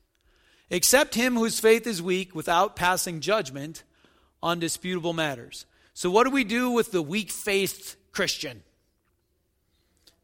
Accept 0.70 1.14
him 1.14 1.34
whose 1.34 1.60
faith 1.60 1.86
is 1.86 2.00
weak 2.00 2.34
without 2.34 2.74
passing 2.74 3.20
judgment 3.20 3.82
on 4.42 4.58
disputable 4.58 5.12
matters. 5.12 5.66
So, 5.96 6.10
what 6.10 6.24
do 6.24 6.30
we 6.30 6.44
do 6.44 6.70
with 6.70 6.92
the 6.92 7.00
weak 7.00 7.30
faith 7.30 7.96
Christian? 8.12 8.62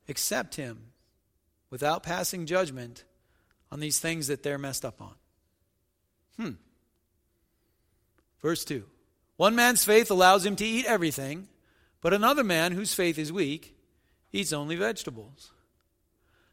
Accept 0.07 0.57
him 0.57 0.89
without 1.71 2.03
passing 2.03 2.45
judgment 2.45 3.05
on 3.71 3.81
these 3.81 3.99
things 3.99 4.27
that 4.27 4.43
they're 4.43 4.59
messed 4.59 4.85
up 4.85 5.01
on. 5.01 5.15
Hmm. 6.37 6.51
Verse 8.43 8.67
2 8.67 8.85
One 9.39 9.57
man's 9.57 9.83
faith 9.83 10.11
allows 10.11 10.45
him 10.45 10.57
to 10.57 10.67
eat 10.67 10.85
everything, 10.85 11.49
but 12.03 12.13
another 12.13 12.45
man 12.45 12.73
whose 12.73 12.93
faith 12.93 13.19
is 13.19 13.33
weak 13.33 13.75
eats 14.31 14.53
only 14.53 14.77
vegetables. 14.77 15.53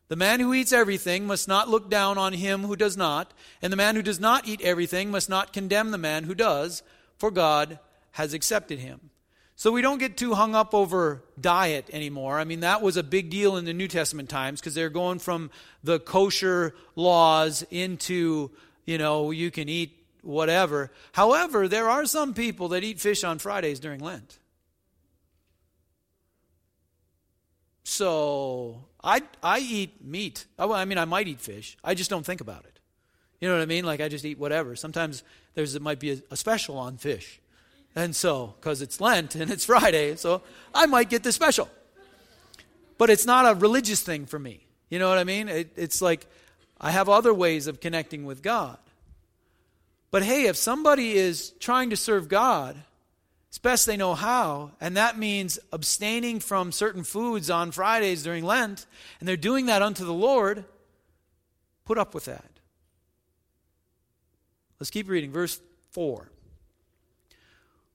The 0.08 0.16
man 0.16 0.40
who 0.40 0.54
eats 0.54 0.72
everything 0.72 1.28
must 1.28 1.46
not 1.46 1.68
look 1.68 1.90
down 1.90 2.18
on 2.18 2.32
him 2.32 2.64
who 2.64 2.78
does 2.78 2.96
not, 2.96 3.34
and 3.62 3.74
the 3.74 3.78
man 3.78 3.98
who 3.98 4.02
does 4.02 4.22
not 4.22 4.48
eat 4.48 4.62
everything 4.62 5.12
must 5.12 5.28
not 5.28 5.52
condemn 5.52 5.92
the 5.92 5.98
man 5.98 6.24
who 6.24 6.34
does, 6.34 6.84
for 7.18 7.32
God 7.32 7.80
has 8.12 8.34
accepted 8.34 8.80
him. 8.80 9.10
So 9.56 9.72
we 9.72 9.82
don't 9.82 9.98
get 9.98 10.16
too 10.16 10.36
hung 10.36 10.56
up 10.56 10.74
over 10.74 11.24
diet 11.40 11.90
anymore. 11.92 12.40
I 12.40 12.46
mean, 12.46 12.62
that 12.62 12.82
was 12.82 12.96
a 12.96 13.04
big 13.04 13.30
deal 13.30 13.58
in 13.58 13.66
the 13.66 13.74
New 13.74 13.90
Testament 13.90 14.30
times 14.30 14.62
because 14.62 14.74
they're 14.74 14.90
going 14.90 15.20
from 15.20 15.52
the 15.84 16.00
kosher 16.00 16.74
laws 16.96 17.66
into 17.70 18.52
you 18.90 18.98
know, 18.98 19.30
you 19.30 19.52
can 19.52 19.70
eat 19.70 20.04
whatever. 20.24 20.90
However, 21.12 21.68
there 21.68 21.88
are 21.88 22.06
some 22.06 22.34
people 22.34 22.70
that 22.70 22.84
eat 22.84 23.00
fish 23.00 23.24
on 23.24 23.38
Fridays 23.38 23.80
during 23.80 24.00
Lent. 24.00 24.40
So 27.84 28.86
I 29.04 29.22
I 29.44 29.60
eat 29.60 30.04
meat. 30.04 30.46
I 30.58 30.86
mean, 30.86 30.98
I 30.98 31.06
might 31.06 31.28
eat 31.28 31.40
fish. 31.40 31.78
I 31.84 31.94
just 31.94 32.10
don't 32.10 32.26
think 32.26 32.42
about 32.42 32.66
it. 32.66 32.80
You 33.40 33.48
know 33.48 33.54
what 33.54 33.62
I 33.62 33.68
mean? 33.68 33.86
Like 33.86 34.02
I 34.02 34.10
just 34.10 34.26
eat 34.26 34.40
whatever. 34.40 34.76
Sometimes 34.76 35.22
there's 35.54 35.76
it 35.76 35.84
might 35.84 36.00
be 36.00 36.14
a, 36.14 36.18
a 36.32 36.36
special 36.36 36.80
on 36.80 36.98
fish, 36.98 37.40
and 37.96 38.16
so 38.16 38.56
because 38.60 38.82
it's 38.82 39.02
Lent 39.02 39.36
and 39.36 39.52
it's 39.52 39.66
Friday, 39.66 40.16
so 40.16 40.42
I 40.74 40.86
might 40.86 41.10
get 41.10 41.24
the 41.24 41.32
special. 41.32 41.70
But 42.98 43.10
it's 43.10 43.26
not 43.26 43.50
a 43.50 43.58
religious 43.58 44.02
thing 44.02 44.26
for 44.26 44.38
me. 44.38 44.66
You 44.90 45.00
know 45.00 45.10
what 45.10 45.18
I 45.18 45.24
mean? 45.24 45.48
It, 45.48 45.72
it's 45.76 46.02
like 46.02 46.26
I 46.80 46.92
have 46.92 47.10
other 47.10 47.34
ways 47.34 47.68
of 47.68 47.80
connecting 47.80 48.26
with 48.26 48.42
God. 48.42 48.78
But 50.12 50.24
hey, 50.24 50.48
if 50.48 50.56
somebody 50.56 51.14
is 51.14 51.52
trying 51.60 51.92
to 51.92 51.98
serve 51.98 52.28
God, 52.28 52.76
it's 53.50 53.58
best 53.58 53.86
they 53.86 53.98
know 53.98 54.16
how, 54.16 54.72
and 54.80 54.98
that 54.98 55.18
means 55.18 55.60
abstaining 55.72 56.40
from 56.40 56.72
certain 56.72 57.04
foods 57.04 57.50
on 57.50 57.72
Fridays 57.72 58.24
during 58.24 58.44
Lent, 58.44 58.86
and 59.20 59.28
they're 59.28 59.38
doing 59.38 59.68
that 59.68 59.82
unto 59.82 60.06
the 60.06 60.14
Lord, 60.14 60.66
put 61.86 61.98
up 61.98 62.14
with 62.14 62.26
that. 62.26 62.46
Let's 64.80 64.92
keep 64.92 65.10
reading. 65.10 65.32
Verse 65.32 65.60
4. 65.92 66.30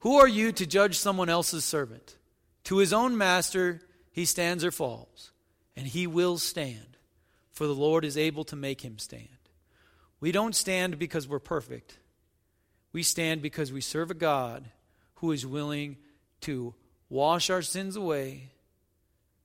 Who 0.04 0.18
are 0.18 0.28
you 0.28 0.52
to 0.52 0.66
judge 0.66 0.98
someone 0.98 1.30
else's 1.30 1.64
servant? 1.64 2.18
To 2.64 2.76
his 2.76 2.92
own 2.92 3.16
master 3.16 3.80
he 4.10 4.26
stands 4.26 4.62
or 4.62 4.70
falls, 4.70 5.32
and 5.74 5.86
he 5.86 6.06
will 6.06 6.36
stand 6.36 6.98
for 7.52 7.66
the 7.66 7.74
Lord 7.74 8.04
is 8.04 8.18
able 8.18 8.44
to 8.44 8.54
make 8.54 8.82
him 8.82 8.98
stand. 8.98 9.28
We 10.20 10.30
don't 10.30 10.54
stand 10.54 10.98
because 10.98 11.26
we're 11.26 11.38
perfect. 11.38 11.96
We 12.92 13.02
stand 13.02 13.40
because 13.40 13.72
we 13.72 13.80
serve 13.80 14.10
a 14.10 14.14
God 14.14 14.68
who 15.16 15.32
is 15.32 15.46
willing 15.46 15.96
to 16.42 16.74
wash 17.08 17.48
our 17.48 17.62
sins 17.62 17.96
away, 17.96 18.50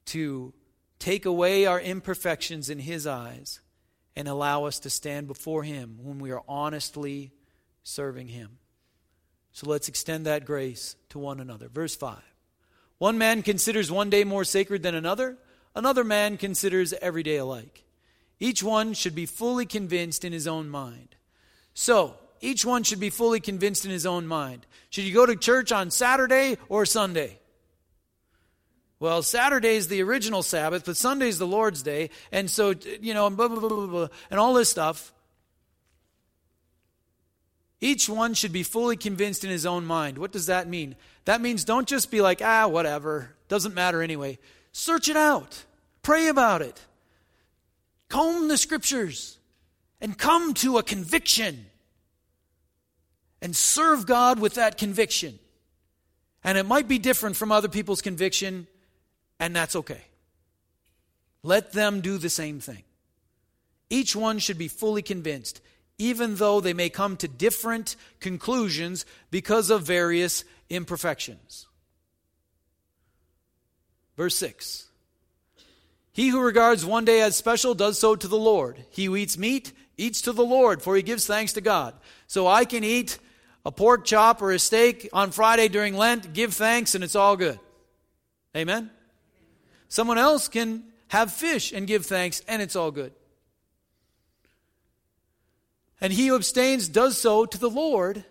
to 0.08 0.54
take 1.00 1.26
away 1.26 1.68
our 1.68 1.80
imperfections 1.80 2.70
in 2.70 2.80
his 2.80 3.08
eyes, 3.08 3.62
and 4.14 4.28
allow 4.28 4.66
us 4.66 4.80
to 4.80 4.90
stand 4.90 5.26
before 5.28 5.64
him 5.64 6.00
when 6.02 6.20
we 6.20 6.32
are 6.32 6.44
honestly 6.50 7.32
serving 7.82 8.28
him. 8.28 8.58
So 9.52 9.70
let's 9.70 9.90
extend 9.90 10.26
that 10.26 10.46
grace 10.46 10.96
to 11.10 11.20
one 11.20 11.40
another. 11.40 11.70
Verse 11.70 11.96
5. 11.96 12.18
One 12.98 13.18
man 13.18 13.44
considers 13.44 13.92
one 13.92 14.10
day 14.10 14.24
more 14.24 14.44
sacred 14.44 14.84
than 14.84 14.96
another, 14.96 15.38
another 15.76 16.04
man 16.04 16.38
considers 16.38 16.94
every 17.02 17.24
day 17.24 17.38
alike. 17.38 17.84
Each 18.40 18.62
one 18.62 18.94
should 18.94 19.16
be 19.16 19.26
fully 19.26 19.66
convinced 19.66 20.24
in 20.24 20.34
his 20.34 20.48
own 20.48 20.70
mind. 20.70 21.16
So, 21.74 22.16
each 22.42 22.66
one 22.66 22.84
should 22.84 23.00
be 23.00 23.10
fully 23.10 23.40
convinced 23.40 23.86
in 23.86 23.92
his 23.92 24.06
own 24.06 24.28
mind. 24.28 24.66
Should 24.90 25.04
you 25.04 25.14
go 25.14 25.26
to 25.26 25.36
church 25.36 25.72
on 25.72 25.92
Saturday 25.92 26.58
or 26.70 26.86
Sunday? 26.86 27.40
Well, 29.00 29.24
Saturday 29.24 29.76
is 29.76 29.88
the 29.88 30.02
original 30.04 30.44
Sabbath, 30.44 30.86
but 30.86 30.98
Sunday 30.98 31.30
is 31.30 31.38
the 31.38 31.48
Lord's 31.48 31.84
day. 31.84 32.10
And 32.32 32.50
so, 32.50 32.74
you 33.02 33.14
know, 33.14 33.30
blah, 33.30 33.48
blah, 33.48 33.60
blah, 33.60 33.70
blah, 33.70 33.88
blah, 33.88 34.08
and 34.30 34.40
all 34.40 34.54
this 34.54 34.70
stuff. 34.70 35.14
Each 37.82 38.10
one 38.10 38.34
should 38.34 38.52
be 38.52 38.64
fully 38.64 38.98
convinced 38.98 39.44
in 39.44 39.50
his 39.50 39.66
own 39.66 39.86
mind. 39.86 40.18
What 40.18 40.32
does 40.32 40.48
that 40.48 40.68
mean? 40.68 40.96
That 41.26 41.42
means 41.42 41.64
don't 41.64 41.88
just 41.88 42.12
be 42.12 42.22
like, 42.22 42.42
ah, 42.44 42.68
whatever, 42.68 43.36
doesn't 43.48 43.74
matter 43.74 44.02
anyway. 44.02 44.38
Search 44.72 45.08
it 45.08 45.16
out, 45.16 45.64
pray 46.02 46.28
about 46.28 46.62
it, 46.62 46.86
comb 48.10 48.48
the 48.48 48.58
scriptures 48.58 49.38
and 50.02 50.18
come 50.18 50.54
to 50.56 50.78
a 50.78 50.84
conviction 50.84 51.66
and 53.42 53.56
serve 53.56 54.06
God 54.06 54.40
with 54.40 54.56
that 54.56 54.78
conviction. 54.78 55.40
And 56.44 56.58
it 56.58 56.66
might 56.66 56.88
be 56.88 57.00
different 57.00 57.36
from 57.36 57.52
other 57.52 57.68
people's 57.68 58.02
conviction, 58.02 58.68
and 59.40 59.56
that's 59.56 59.76
okay. 59.76 60.02
Let 61.44 61.72
them 61.72 62.02
do 62.02 62.18
the 62.18 62.30
same 62.30 62.60
thing. 62.60 62.84
Each 63.90 64.16
one 64.16 64.40
should 64.40 64.58
be 64.58 64.68
fully 64.68 65.02
convinced, 65.02 65.62
even 66.00 66.36
though 66.36 66.60
they 66.60 66.74
may 66.74 66.90
come 66.90 67.16
to 67.18 67.28
different 67.28 67.96
conclusions 68.20 69.06
because 69.30 69.70
of 69.70 69.84
various 69.84 70.44
imperfections. 70.70 71.68
Verse 74.18 74.36
6 74.36 74.90
he 76.20 76.28
who 76.28 76.42
regards 76.42 76.86
one 76.86 77.06
day 77.06 77.22
as 77.22 77.38
special 77.38 77.74
does 77.74 77.98
so 77.98 78.14
to 78.14 78.28
the 78.28 78.38
Lord. 78.38 78.84
He 78.90 79.06
who 79.06 79.16
eats 79.16 79.38
meat 79.38 79.72
eats 79.96 80.24
to 80.24 80.34
the 80.34 80.44
Lord, 80.44 80.82
for 80.82 80.98
he 80.98 81.02
gives 81.02 81.26
thanks 81.26 81.54
to 81.54 81.62
God. 81.62 81.94
So 82.28 82.46
I 82.46 82.66
can 82.66 82.84
eat 82.84 83.20
a 83.66 83.72
pork 83.72 84.04
chop 84.04 84.42
or 84.42 84.52
a 84.52 84.60
steak 84.60 85.08
on 85.14 85.32
Friday 85.32 85.70
during 85.70 85.96
Lent, 85.96 86.34
give 86.34 86.54
thanks, 86.54 86.94
and 86.94 87.06
it's 87.06 87.16
all 87.16 87.38
good. 87.38 87.58
Amen? 88.54 88.90
Someone 89.88 90.18
else 90.18 90.50
can 90.50 90.84
have 91.08 91.32
fish 91.32 91.72
and 91.72 91.88
give 91.88 92.06
thanks, 92.06 92.42
and 92.48 92.62
it's 92.62 92.76
all 92.76 92.92
good. 92.92 93.14
And 96.02 96.14
he 96.14 96.28
who 96.28 96.36
abstains 96.36 96.88
does 96.88 97.18
so 97.18 97.46
to 97.46 97.58
the 97.58 97.70
Lord 97.70 98.24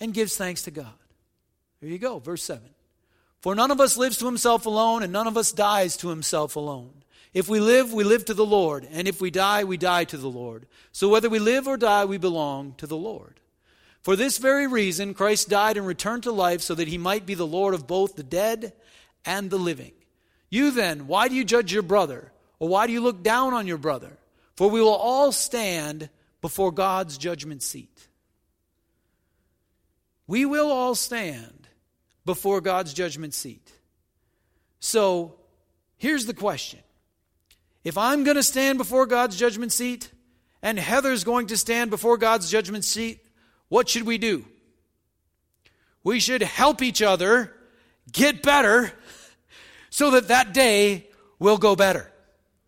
and 0.00 0.12
gives 0.12 0.36
thanks 0.36 0.62
to 0.62 0.70
God. 0.70 0.92
Here 1.80 1.88
you 1.88 1.98
go, 1.98 2.18
verse 2.18 2.42
7. 2.42 2.62
For 3.40 3.54
none 3.54 3.70
of 3.70 3.80
us 3.80 3.96
lives 3.96 4.18
to 4.18 4.26
himself 4.26 4.66
alone, 4.66 5.02
and 5.02 5.12
none 5.12 5.26
of 5.26 5.36
us 5.36 5.52
dies 5.52 5.96
to 5.98 6.08
himself 6.08 6.56
alone. 6.56 7.04
If 7.34 7.48
we 7.48 7.60
live, 7.60 7.92
we 7.92 8.04
live 8.04 8.24
to 8.26 8.34
the 8.34 8.46
Lord, 8.46 8.86
and 8.90 9.06
if 9.08 9.20
we 9.20 9.30
die, 9.30 9.64
we 9.64 9.76
die 9.76 10.04
to 10.04 10.16
the 10.16 10.30
Lord. 10.30 10.66
So 10.92 11.08
whether 11.08 11.28
we 11.28 11.38
live 11.38 11.66
or 11.66 11.76
die, 11.76 12.04
we 12.04 12.16
belong 12.16 12.74
to 12.78 12.86
the 12.86 12.96
Lord. 12.96 13.40
For 14.02 14.16
this 14.16 14.38
very 14.38 14.66
reason, 14.66 15.14
Christ 15.14 15.48
died 15.48 15.76
and 15.76 15.86
returned 15.86 16.22
to 16.22 16.32
life 16.32 16.60
so 16.60 16.74
that 16.74 16.88
he 16.88 16.98
might 16.98 17.26
be 17.26 17.34
the 17.34 17.46
Lord 17.46 17.74
of 17.74 17.86
both 17.86 18.16
the 18.16 18.22
dead 18.22 18.72
and 19.24 19.50
the 19.50 19.58
living. 19.58 19.92
You 20.48 20.70
then, 20.70 21.06
why 21.06 21.28
do 21.28 21.34
you 21.34 21.44
judge 21.44 21.72
your 21.72 21.82
brother? 21.82 22.30
Or 22.58 22.68
why 22.68 22.86
do 22.86 22.92
you 22.92 23.00
look 23.00 23.22
down 23.22 23.52
on 23.52 23.66
your 23.66 23.78
brother? 23.78 24.16
For 24.56 24.70
we 24.70 24.80
will 24.80 24.94
all 24.94 25.32
stand 25.32 26.08
before 26.44 26.70
God's 26.70 27.16
judgment 27.16 27.62
seat. 27.62 28.06
We 30.26 30.44
will 30.44 30.70
all 30.70 30.94
stand 30.94 31.68
before 32.26 32.60
God's 32.60 32.92
judgment 32.92 33.32
seat. 33.32 33.72
So 34.78 35.36
here's 35.96 36.26
the 36.26 36.34
question 36.34 36.80
If 37.82 37.96
I'm 37.96 38.24
going 38.24 38.36
to 38.36 38.42
stand 38.42 38.76
before 38.76 39.06
God's 39.06 39.38
judgment 39.38 39.72
seat, 39.72 40.10
and 40.62 40.78
Heather's 40.78 41.24
going 41.24 41.46
to 41.46 41.56
stand 41.56 41.88
before 41.88 42.18
God's 42.18 42.50
judgment 42.50 42.84
seat, 42.84 43.20
what 43.70 43.88
should 43.88 44.02
we 44.02 44.18
do? 44.18 44.44
We 46.02 46.20
should 46.20 46.42
help 46.42 46.82
each 46.82 47.00
other 47.00 47.54
get 48.12 48.42
better 48.42 48.92
so 49.88 50.10
that 50.10 50.28
that 50.28 50.52
day 50.52 51.08
will 51.38 51.56
go 51.56 51.74
better. 51.74 52.12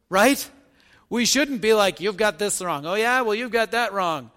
Right? 0.09 0.51
We 1.17 1.25
shouldn't 1.25 1.63
be 1.63 1.73
like, 1.73 1.99
you've 1.99 2.19
got 2.19 2.39
this 2.39 2.61
wrong. 2.61 2.85
Oh, 2.85 2.93
yeah? 2.93 3.23
Well, 3.23 3.35
you've 3.35 3.51
got 3.51 3.71
that 3.71 3.95
wrong. 3.95 4.31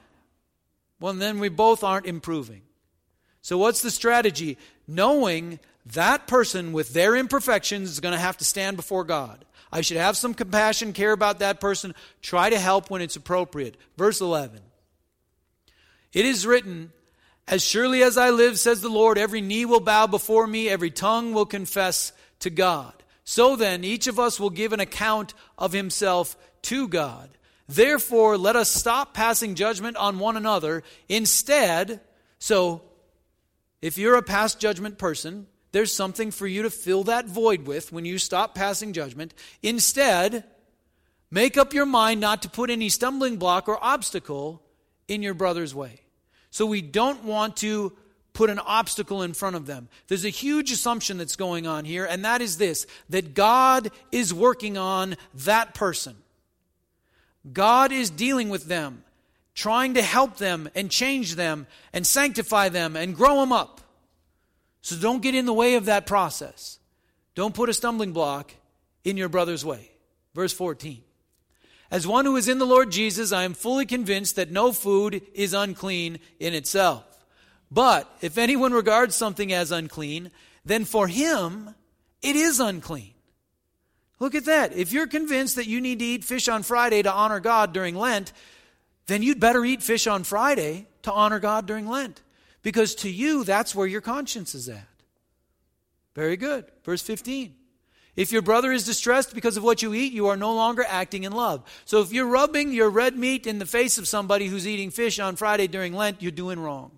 Well, 1.02 1.12
then 1.12 1.40
we 1.40 1.50
both 1.50 1.84
aren't 1.84 2.06
improving. 2.06 2.62
So, 3.42 3.58
what's 3.58 3.82
the 3.82 3.92
strategy? 3.92 4.58
Knowing 4.88 5.60
that 5.88 6.26
person 6.26 6.72
with 6.72 6.94
their 6.94 7.18
imperfections 7.18 7.90
is 7.90 8.00
going 8.00 8.14
to 8.14 8.18
have 8.18 8.38
to 8.38 8.46
stand 8.46 8.78
before 8.78 9.04
God. 9.04 9.44
I 9.74 9.82
should 9.82 9.98
have 9.98 10.16
some 10.16 10.34
compassion, 10.34 10.94
care 10.94 11.12
about 11.12 11.40
that 11.40 11.60
person, 11.60 11.94
try 12.22 12.50
to 12.50 12.58
help 12.58 12.90
when 12.90 13.02
it's 13.02 13.18
appropriate. 13.18 13.76
Verse 13.98 14.22
11 14.22 14.62
It 16.14 16.26
is 16.26 16.48
written, 16.48 16.94
As 17.46 17.62
surely 17.62 18.04
as 18.04 18.18
I 18.18 18.30
live, 18.30 18.58
says 18.58 18.80
the 18.80 18.88
Lord, 18.88 19.18
every 19.18 19.42
knee 19.42 19.66
will 19.66 19.82
bow 19.82 20.08
before 20.08 20.48
me, 20.48 20.70
every 20.70 20.92
tongue 20.92 21.34
will 21.34 21.46
confess 21.46 22.14
to 22.40 22.50
God. 22.50 22.94
So 23.26 23.58
then, 23.58 23.84
each 23.84 24.08
of 24.08 24.18
us 24.18 24.40
will 24.40 24.50
give 24.50 24.72
an 24.72 24.80
account 24.80 25.34
of 25.58 25.74
himself 25.74 26.38
to 26.64 26.88
God. 26.88 27.30
Therefore, 27.68 28.38
let 28.38 28.56
us 28.56 28.70
stop 28.70 29.14
passing 29.14 29.56
judgment 29.56 29.96
on 29.98 30.20
one 30.20 30.36
another. 30.36 30.84
Instead, 31.08 32.02
so 32.40 32.82
if 33.82 33.98
you're 33.98 34.16
a 34.16 34.24
past 34.24 34.60
judgment 34.60 34.98
person, 34.98 35.46
there's 35.72 35.94
something 35.94 36.32
for 36.32 36.48
you 36.48 36.64
to 36.64 36.70
fill 36.70 37.04
that 37.04 37.28
void 37.28 37.68
with 37.68 37.92
when 37.92 38.06
you 38.06 38.18
stop 38.18 38.56
passing 38.56 38.92
judgment. 38.92 39.34
Instead, 39.62 40.44
make 41.30 41.58
up 41.58 41.74
your 41.74 41.86
mind 41.86 42.20
not 42.20 42.42
to 42.42 42.50
put 42.50 42.70
any 42.70 42.90
stumbling 42.90 43.38
block 43.38 43.70
or 43.70 43.78
obstacle 43.84 44.64
in 45.08 45.22
your 45.22 45.36
brother's 45.36 45.76
way. 45.76 46.02
So 46.50 46.66
we 46.66 46.82
don't 46.82 47.24
want 47.24 47.58
to 47.58 47.94
put 48.34 48.50
an 48.50 48.60
obstacle 48.60 49.22
in 49.22 49.34
front 49.34 49.56
of 49.56 49.66
them. 49.66 49.90
There's 50.08 50.26
a 50.26 50.30
huge 50.30 50.72
assumption 50.72 51.18
that's 51.18 51.36
going 51.36 51.68
on 51.68 51.86
here, 51.86 52.06
and 52.06 52.26
that 52.26 52.42
is 52.42 52.58
this 52.58 52.88
that 53.10 53.34
God 53.34 53.92
is 54.12 54.34
working 54.34 54.78
on 54.78 55.18
that 55.34 55.74
person. 55.74 56.16
God 57.52 57.92
is 57.92 58.10
dealing 58.10 58.50
with 58.50 58.66
them, 58.66 59.04
trying 59.56 59.94
to 59.96 60.02
help 60.02 60.38
them 60.38 60.70
and 60.76 60.90
change 60.90 61.36
them 61.36 61.68
and 61.94 62.06
sanctify 62.06 62.70
them 62.70 62.96
and 62.96 63.16
grow 63.16 63.40
them 63.40 63.52
up. 63.52 63.82
So 64.82 64.96
don't 64.96 65.22
get 65.22 65.36
in 65.36 65.46
the 65.46 65.54
way 65.54 65.76
of 65.76 65.86
that 65.86 66.06
process. 66.06 66.80
Don't 67.36 67.54
put 67.54 67.70
a 67.70 67.74
stumbling 67.74 68.12
block 68.12 68.54
in 69.04 69.18
your 69.18 69.30
brother's 69.30 69.66
way. 69.66 69.92
Verse 70.34 70.54
14. 70.54 71.02
As 71.92 72.06
one 72.06 72.26
who 72.26 72.36
is 72.36 72.48
in 72.48 72.60
the 72.60 72.66
Lord 72.66 72.92
Jesus, 72.92 73.32
I 73.32 73.44
am 73.44 73.54
fully 73.54 73.86
convinced 73.86 74.36
that 74.36 74.52
no 74.52 74.72
food 74.72 75.22
is 75.34 75.54
unclean 75.54 76.20
in 76.40 76.54
itself. 76.54 77.04
But 77.72 78.10
if 78.22 78.38
anyone 78.38 78.74
regards 78.74 79.16
something 79.16 79.52
as 79.52 79.72
unclean, 79.72 80.32
then 80.66 80.86
for 80.86 81.08
him 81.08 81.74
it 82.22 82.36
is 82.36 82.60
unclean. 82.60 83.14
Look 84.20 84.36
at 84.36 84.46
that. 84.46 84.74
If 84.76 84.92
you're 84.92 85.08
convinced 85.08 85.56
that 85.56 85.68
you 85.68 85.80
need 85.80 86.00
to 86.00 86.06
eat 86.06 86.26
fish 86.26 86.48
on 86.50 86.64
Friday 86.64 87.02
to 87.02 87.12
honor 87.12 87.40
God 87.40 87.74
during 87.74 87.96
Lent, 87.96 88.34
then 89.08 89.24
you'd 89.24 89.40
better 89.40 89.64
eat 89.64 89.82
fish 89.82 90.08
on 90.08 90.24
Friday 90.24 90.88
to 91.04 91.12
honor 91.12 91.40
God 91.40 91.66
during 91.66 91.88
Lent. 91.88 92.22
Because 92.62 92.96
to 92.96 93.10
you, 93.10 93.46
that's 93.46 93.74
where 93.74 93.88
your 93.88 94.02
conscience 94.02 94.54
is 94.54 94.68
at. 94.68 94.88
Very 96.16 96.36
good. 96.36 96.66
Verse 96.84 97.02
15. 97.02 97.56
If 98.18 98.34
your 98.34 98.42
brother 98.42 98.74
is 98.74 98.86
distressed 98.86 99.34
because 99.34 99.56
of 99.56 99.64
what 99.64 99.82
you 99.82 99.94
eat, 99.94 100.12
you 100.12 100.28
are 100.28 100.36
no 100.36 100.54
longer 100.54 100.84
acting 100.86 101.24
in 101.24 101.32
love. 101.32 101.64
So 101.86 102.02
if 102.02 102.12
you're 102.12 102.28
rubbing 102.28 102.74
your 102.74 102.90
red 102.90 103.16
meat 103.16 103.48
in 103.48 103.60
the 103.60 103.66
face 103.66 103.98
of 103.98 104.10
somebody 104.10 104.48
who's 104.48 104.68
eating 104.68 104.92
fish 104.92 105.20
on 105.20 105.38
Friday 105.38 105.68
during 105.68 105.94
Lent, 105.94 106.22
you're 106.22 106.32
doing 106.32 106.60
wrong. 106.60 106.92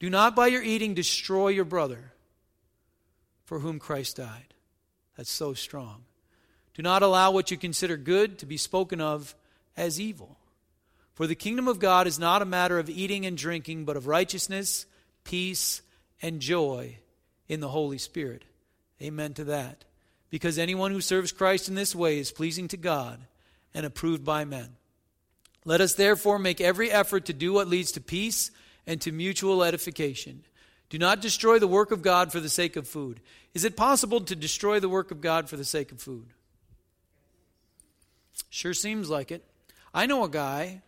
Do 0.00 0.10
not 0.10 0.34
by 0.34 0.48
your 0.48 0.62
eating 0.62 0.94
destroy 0.94 1.48
your 1.48 1.64
brother 1.64 2.12
for 3.48 3.60
whom 3.60 3.78
Christ 3.78 4.16
died. 4.16 4.52
That's 5.16 5.30
so 5.30 5.54
strong. 5.54 6.02
Do 6.74 6.82
not 6.82 7.02
allow 7.02 7.30
what 7.30 7.50
you 7.50 7.56
consider 7.56 7.96
good 7.96 8.38
to 8.40 8.46
be 8.46 8.58
spoken 8.58 9.00
of 9.00 9.34
as 9.74 9.98
evil. 9.98 10.36
For 11.14 11.26
the 11.26 11.34
kingdom 11.34 11.66
of 11.66 11.78
God 11.78 12.06
is 12.06 12.18
not 12.18 12.42
a 12.42 12.44
matter 12.44 12.78
of 12.78 12.90
eating 12.90 13.24
and 13.24 13.38
drinking, 13.38 13.86
but 13.86 13.96
of 13.96 14.06
righteousness, 14.06 14.84
peace, 15.24 15.80
and 16.20 16.40
joy 16.40 16.98
in 17.48 17.60
the 17.60 17.70
Holy 17.70 17.96
Spirit. 17.96 18.42
Amen 19.00 19.32
to 19.32 19.44
that. 19.44 19.86
Because 20.28 20.58
anyone 20.58 20.92
who 20.92 21.00
serves 21.00 21.32
Christ 21.32 21.70
in 21.70 21.74
this 21.74 21.94
way 21.94 22.18
is 22.18 22.30
pleasing 22.30 22.68
to 22.68 22.76
God 22.76 23.18
and 23.72 23.86
approved 23.86 24.26
by 24.26 24.44
men. 24.44 24.76
Let 25.64 25.80
us 25.80 25.94
therefore 25.94 26.38
make 26.38 26.60
every 26.60 26.90
effort 26.90 27.24
to 27.24 27.32
do 27.32 27.54
what 27.54 27.66
leads 27.66 27.92
to 27.92 28.02
peace 28.02 28.50
and 28.86 29.00
to 29.00 29.10
mutual 29.10 29.64
edification. 29.64 30.44
Do 30.88 30.98
not 30.98 31.20
destroy 31.20 31.58
the 31.58 31.68
work 31.68 31.90
of 31.90 32.02
God 32.02 32.32
for 32.32 32.40
the 32.40 32.48
sake 32.48 32.76
of 32.76 32.88
food. 32.88 33.20
Is 33.54 33.64
it 33.64 33.76
possible 33.76 34.20
to 34.20 34.36
destroy 34.36 34.80
the 34.80 34.88
work 34.88 35.10
of 35.10 35.20
God 35.20 35.48
for 35.48 35.56
the 35.56 35.64
sake 35.64 35.92
of 35.92 36.00
food? 36.00 36.26
Sure 38.50 38.74
seems 38.74 39.10
like 39.10 39.30
it. 39.30 39.44
I 39.92 40.06
know 40.06 40.24
a 40.24 40.28
guy 40.28 40.82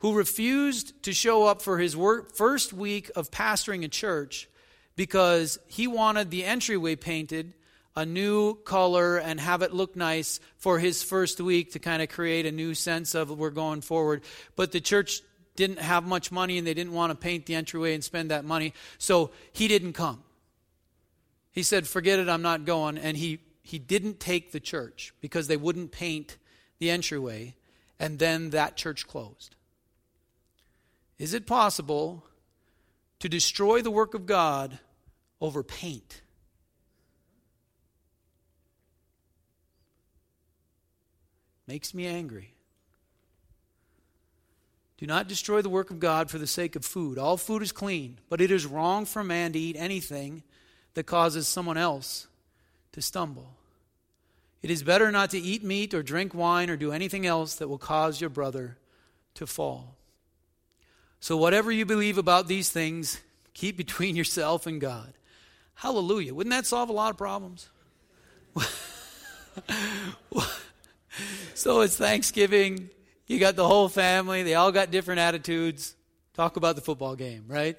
who 0.00 0.14
refused 0.14 1.02
to 1.04 1.14
show 1.14 1.44
up 1.44 1.62
for 1.62 1.78
his 1.78 1.96
work, 1.96 2.34
first 2.34 2.72
week 2.72 3.10
of 3.16 3.30
pastoring 3.30 3.84
a 3.84 3.88
church 3.88 4.48
because 4.96 5.58
he 5.66 5.86
wanted 5.86 6.30
the 6.30 6.44
entryway 6.44 6.96
painted 6.96 7.54
a 7.96 8.04
new 8.04 8.54
color 8.54 9.18
and 9.18 9.38
have 9.38 9.62
it 9.62 9.72
look 9.72 9.94
nice 9.94 10.40
for 10.56 10.78
his 10.78 11.02
first 11.02 11.40
week 11.40 11.72
to 11.72 11.78
kind 11.78 12.02
of 12.02 12.08
create 12.08 12.44
a 12.44 12.52
new 12.52 12.74
sense 12.74 13.14
of 13.14 13.30
we're 13.30 13.50
going 13.50 13.80
forward. 13.80 14.22
But 14.56 14.72
the 14.72 14.80
church 14.80 15.22
didn't 15.56 15.78
have 15.78 16.04
much 16.04 16.32
money 16.32 16.58
and 16.58 16.66
they 16.66 16.74
didn't 16.74 16.92
want 16.92 17.10
to 17.10 17.16
paint 17.16 17.46
the 17.46 17.54
entryway 17.54 17.94
and 17.94 18.02
spend 18.02 18.30
that 18.30 18.44
money. 18.44 18.74
So 18.98 19.30
he 19.52 19.68
didn't 19.68 19.92
come. 19.92 20.22
He 21.52 21.62
said, 21.62 21.86
Forget 21.86 22.18
it, 22.18 22.28
I'm 22.28 22.42
not 22.42 22.64
going. 22.64 22.98
And 22.98 23.16
he, 23.16 23.40
he 23.62 23.78
didn't 23.78 24.20
take 24.20 24.52
the 24.52 24.60
church 24.60 25.14
because 25.20 25.46
they 25.46 25.56
wouldn't 25.56 25.92
paint 25.92 26.36
the 26.78 26.90
entryway. 26.90 27.54
And 27.98 28.18
then 28.18 28.50
that 28.50 28.76
church 28.76 29.06
closed. 29.06 29.54
Is 31.18 31.32
it 31.32 31.46
possible 31.46 32.24
to 33.20 33.28
destroy 33.28 33.82
the 33.82 33.90
work 33.90 34.14
of 34.14 34.26
God 34.26 34.80
over 35.40 35.62
paint? 35.62 36.22
Makes 41.66 41.94
me 41.94 42.06
angry. 42.06 42.53
Do 45.04 45.08
not 45.08 45.28
destroy 45.28 45.60
the 45.60 45.68
work 45.68 45.90
of 45.90 46.00
God 46.00 46.30
for 46.30 46.38
the 46.38 46.46
sake 46.46 46.76
of 46.76 46.82
food. 46.82 47.18
All 47.18 47.36
food 47.36 47.60
is 47.60 47.72
clean, 47.72 48.20
but 48.30 48.40
it 48.40 48.50
is 48.50 48.64
wrong 48.64 49.04
for 49.04 49.20
a 49.20 49.24
man 49.24 49.52
to 49.52 49.58
eat 49.58 49.76
anything 49.78 50.42
that 50.94 51.04
causes 51.04 51.46
someone 51.46 51.76
else 51.76 52.26
to 52.92 53.02
stumble. 53.02 53.50
It 54.62 54.70
is 54.70 54.82
better 54.82 55.12
not 55.12 55.28
to 55.32 55.38
eat 55.38 55.62
meat 55.62 55.92
or 55.92 56.02
drink 56.02 56.32
wine 56.32 56.70
or 56.70 56.78
do 56.78 56.90
anything 56.90 57.26
else 57.26 57.56
that 57.56 57.68
will 57.68 57.76
cause 57.76 58.18
your 58.18 58.30
brother 58.30 58.78
to 59.34 59.46
fall. 59.46 59.94
So, 61.20 61.36
whatever 61.36 61.70
you 61.70 61.84
believe 61.84 62.16
about 62.16 62.48
these 62.48 62.70
things, 62.70 63.20
keep 63.52 63.76
between 63.76 64.16
yourself 64.20 64.66
and 64.66 64.80
God. 64.80 65.12
Hallelujah. 65.74 66.32
Wouldn't 66.32 66.54
that 66.54 66.64
solve 66.64 66.88
a 66.88 66.94
lot 66.94 67.10
of 67.10 67.18
problems? 67.18 67.68
so, 71.52 71.82
it's 71.82 71.98
Thanksgiving. 71.98 72.88
You 73.26 73.38
got 73.38 73.56
the 73.56 73.66
whole 73.66 73.88
family, 73.88 74.42
they 74.42 74.54
all 74.54 74.72
got 74.72 74.90
different 74.90 75.20
attitudes. 75.20 75.96
Talk 76.34 76.56
about 76.56 76.76
the 76.76 76.82
football 76.82 77.16
game, 77.16 77.44
right? 77.46 77.78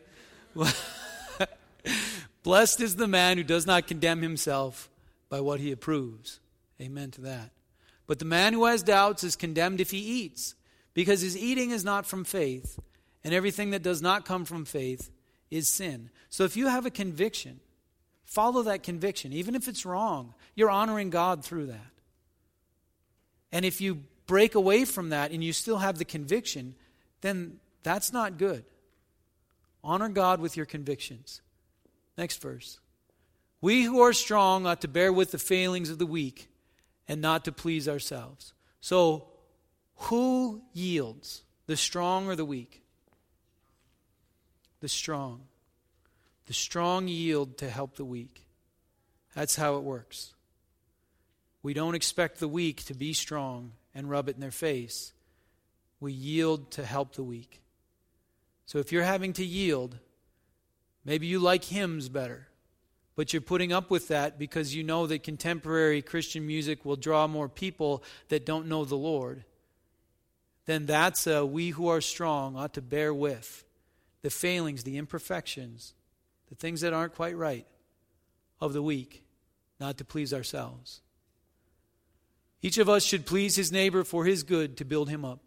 Blessed 2.44 2.82
is 2.82 2.96
the 2.96 3.08
man 3.08 3.38
who 3.38 3.44
does 3.44 3.68
not 3.68 3.88
condemn 3.88 4.22
himself 4.22 4.90
by 5.30 5.42
what 5.42 5.60
he 5.60 5.72
approves. 5.72 6.40
Amen 6.82 7.12
to 7.12 7.22
that. 7.22 7.52
But 8.08 8.20
the 8.20 8.26
man 8.26 8.54
who 8.54 8.66
has 8.66 8.84
doubts 8.84 9.24
is 9.24 9.36
condemned 9.36 9.82
if 9.82 9.92
he 9.92 9.98
eats, 9.98 10.56
because 10.94 11.22
his 11.22 11.38
eating 11.38 11.72
is 11.72 11.84
not 11.84 12.06
from 12.06 12.24
faith, 12.24 12.80
and 13.24 13.34
everything 13.34 13.72
that 13.72 13.84
does 13.84 14.02
not 14.02 14.26
come 14.26 14.46
from 14.46 14.66
faith 14.66 15.10
is 15.50 15.68
sin. 15.68 16.10
So 16.30 16.44
if 16.44 16.56
you 16.56 16.68
have 16.68 16.86
a 16.86 16.92
conviction, 16.92 17.60
follow 18.24 18.64
that 18.64 18.84
conviction. 18.84 19.34
Even 19.34 19.56
if 19.56 19.68
it's 19.68 19.86
wrong, 19.86 20.34
you're 20.54 20.70
honoring 20.70 21.10
God 21.10 21.44
through 21.44 21.68
that. 21.68 21.92
And 23.52 23.66
if 23.66 23.82
you 23.82 24.04
break 24.28 24.56
away 24.56 24.86
from 24.86 25.10
that 25.10 25.32
and 25.32 25.44
you 25.44 25.54
still 25.54 25.78
have 25.78 25.98
the 25.98 26.06
conviction, 26.06 26.76
then 27.22 27.60
that's 27.84 28.12
not 28.12 28.38
good. 28.38 28.66
Honor 29.84 30.10
God 30.10 30.40
with 30.40 30.58
your 30.58 30.66
convictions. 30.66 31.42
Next 32.18 32.42
verse. 32.42 32.80
We 33.62 33.84
who 33.84 34.02
are 34.02 34.14
strong 34.14 34.66
ought 34.66 34.82
to 34.82 34.88
bear 34.88 35.12
with 35.12 35.32
the 35.32 35.38
failings 35.38 35.90
of 35.90 35.98
the 35.98 36.06
weak 36.06 36.50
and 37.08 37.22
not 37.22 37.46
to 37.46 37.52
please 37.52 37.88
ourselves. 37.88 38.54
So, 38.82 39.28
who 39.96 40.62
yields, 40.74 41.44
the 41.68 41.78
strong 41.78 42.28
or 42.28 42.36
the 42.36 42.46
weak? 42.46 42.84
The 44.82 44.90
strong. 44.90 45.42
The 46.48 46.54
strong 46.54 47.08
yield 47.08 47.58
to 47.60 47.70
help 47.70 47.96
the 47.96 48.06
weak. 48.06 48.46
That's 49.34 49.56
how 49.56 49.78
it 49.78 49.84
works. 49.84 50.34
We 51.64 51.74
don't 51.74 51.96
expect 51.96 52.40
the 52.40 52.48
weak 52.48 52.84
to 52.86 52.94
be 52.94 53.14
strong 53.14 53.72
and 53.96 54.10
rub 54.10 54.30
it 54.30 54.36
in 54.36 54.42
their 54.42 54.52
face. 54.52 55.14
We 56.00 56.12
yield 56.12 56.70
to 56.72 56.86
help 56.86 57.16
the 57.16 57.24
weak. 57.24 57.62
So 58.66 58.80
if 58.80 58.92
you're 58.92 59.04
having 59.04 59.34
to 59.34 59.46
yield, 59.46 59.98
maybe 61.06 61.26
you 61.26 61.40
like 61.40 61.64
hymns 61.64 62.10
better, 62.10 62.50
but 63.16 63.32
you're 63.32 63.42
putting 63.42 63.72
up 63.72 63.90
with 63.90 64.10
that 64.10 64.38
because 64.38 64.76
you 64.76 64.84
know 64.84 65.08
that 65.08 65.24
contemporary 65.24 66.02
Christian 66.02 66.46
music 66.46 66.84
will 66.84 66.98
draw 66.98 67.26
more 67.28 67.48
people 67.48 68.04
that 68.28 68.46
don't 68.46 68.68
know 68.68 68.84
the 68.84 68.96
Lord. 68.96 69.46
Then 70.66 70.86
that's 70.86 71.26
a 71.28 71.46
we 71.46 71.70
who 71.70 71.88
are 71.88 72.02
strong 72.02 72.58
ought 72.58 72.74
to 72.74 72.82
bear 72.82 73.14
with 73.14 73.64
the 74.22 74.30
failings, 74.32 74.84
the 74.84 74.98
imperfections, 74.98 75.94
the 76.50 76.56
things 76.56 76.82
that 76.82 76.94
aren't 76.94 77.14
quite 77.14 77.38
right 77.38 77.68
of 78.60 78.74
the 78.74 78.82
weak, 78.82 79.24
not 79.80 79.98
to 80.00 80.06
please 80.06 80.34
ourselves. 80.34 81.02
Each 82.62 82.78
of 82.78 82.90
us 82.90 83.04
should 83.04 83.26
please 83.26 83.56
his 83.56 83.72
neighbor 83.72 84.04
for 84.04 84.26
his 84.26 84.44
good 84.44 84.78
to 84.78 84.86
build 84.86 85.10
him 85.10 85.24
up. 85.24 85.40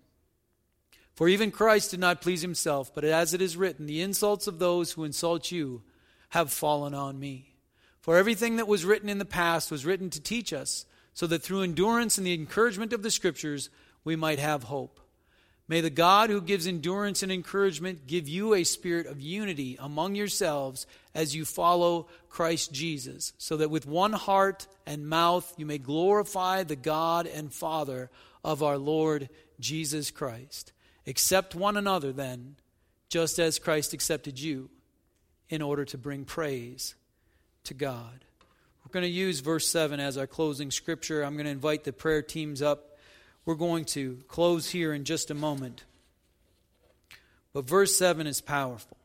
For 1.15 1.29
even 1.29 1.51
Christ 1.51 1.91
did 1.91 2.01
not 2.01 2.21
please 2.21 2.43
himself, 2.43 2.95
but 2.95 3.05
as 3.05 3.35
it 3.35 3.43
is 3.43 3.57
written, 3.57 3.87
the 3.87 4.01
insults 4.01 4.47
of 4.47 4.59
those 4.59 4.93
who 4.93 5.03
insult 5.03 5.51
you 5.51 5.83
have 6.29 6.53
fallen 6.53 6.95
on 6.95 7.19
me. 7.19 7.57
For 8.01 8.17
everything 8.17 8.57
that 8.57 8.69
was 8.69 8.85
written 8.85 9.09
in 9.09 9.19
the 9.19 9.25
past 9.25 9.71
was 9.71 9.85
written 9.85 10.11
to 10.11 10.21
teach 10.21 10.53
us, 10.53 10.87
so 11.15 11.27
that 11.27 11.43
through 11.43 11.63
endurance 11.63 12.19
and 12.19 12.27
the 12.27 12.35
encouragement 12.35 12.93
of 12.93 13.03
the 13.03 13.11
Scriptures 13.11 13.69
we 14.05 14.15
might 14.15 14.39
have 14.39 14.65
hope. 14.65 15.01
May 15.69 15.83
the 15.83 15.91
God 15.91 16.31
who 16.31 16.41
gives 16.41 16.67
endurance 16.67 17.23
and 17.23 17.31
encouragement 17.31 18.07
give 18.07 18.27
you 18.27 18.55
a 18.55 18.65
spirit 18.65 19.07
of 19.07 19.21
unity 19.21 19.77
among 19.79 20.15
yourselves 20.15 20.87
as 21.15 21.37
you 21.37 21.45
follow 21.45 22.09
Christ 22.31 22.73
Jesus, 22.73 23.35
so 23.37 23.59
that 23.59 23.71
with 23.71 23.87
one 23.87 24.15
heart 24.15 24.67
and 24.87 25.07
mouth 25.07 25.53
you 25.59 25.67
may 25.67 25.77
glorify 25.77 26.63
the 26.63 26.77
God 26.77 27.27
and 27.27 27.53
Father 27.53 28.11
of 28.43 28.63
our 28.63 28.79
Lord 28.79 29.29
Jesus 29.61 30.11
Christ. 30.11 30.73
Accept 31.07 31.55
one 31.55 31.77
another 31.77 32.13
then, 32.13 32.57
just 33.11 33.39
as 33.39 33.59
Christ 33.59 33.93
accepted 33.93 34.41
you, 34.41 34.71
in 35.51 35.61
order 35.61 35.85
to 35.87 35.99
bring 35.99 36.25
praise 36.25 36.95
to 37.65 37.75
God. 37.75 38.25
We're 38.85 38.93
going 38.93 39.05
to 39.05 39.11
use 39.11 39.41
verse 39.41 39.69
7 39.69 40.01
as 40.01 40.17
our 40.17 40.27
closing 40.27 40.71
scripture. 40.71 41.23
I'm 41.23 41.35
going 41.35 41.45
to 41.45 41.53
invite 41.53 41.85
the 41.85 41.93
prayer 41.93 42.23
teams 42.23 42.63
up 42.63 42.88
we're 43.45 43.55
going 43.55 43.85
to 43.87 44.19
close 44.29 44.71
here 44.71 44.93
in 44.93 45.05
just 45.05 45.31
a 45.31 45.35
moment. 45.35 45.85
But 47.53 47.67
verse 47.67 47.97
7 47.97 48.27
is 48.27 48.41
powerful. 48.41 48.97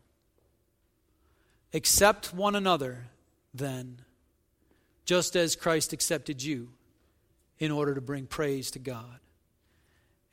Accept 1.74 2.34
one 2.34 2.56
another, 2.56 3.06
then, 3.54 4.00
just 5.06 5.36
as 5.36 5.56
Christ 5.56 5.94
accepted 5.94 6.44
you, 6.44 6.70
in 7.58 7.72
order 7.72 7.96
to 7.96 8.02
bring 8.02 8.26
praise 8.26 8.72
to 8.72 8.80
God. 8.80 9.20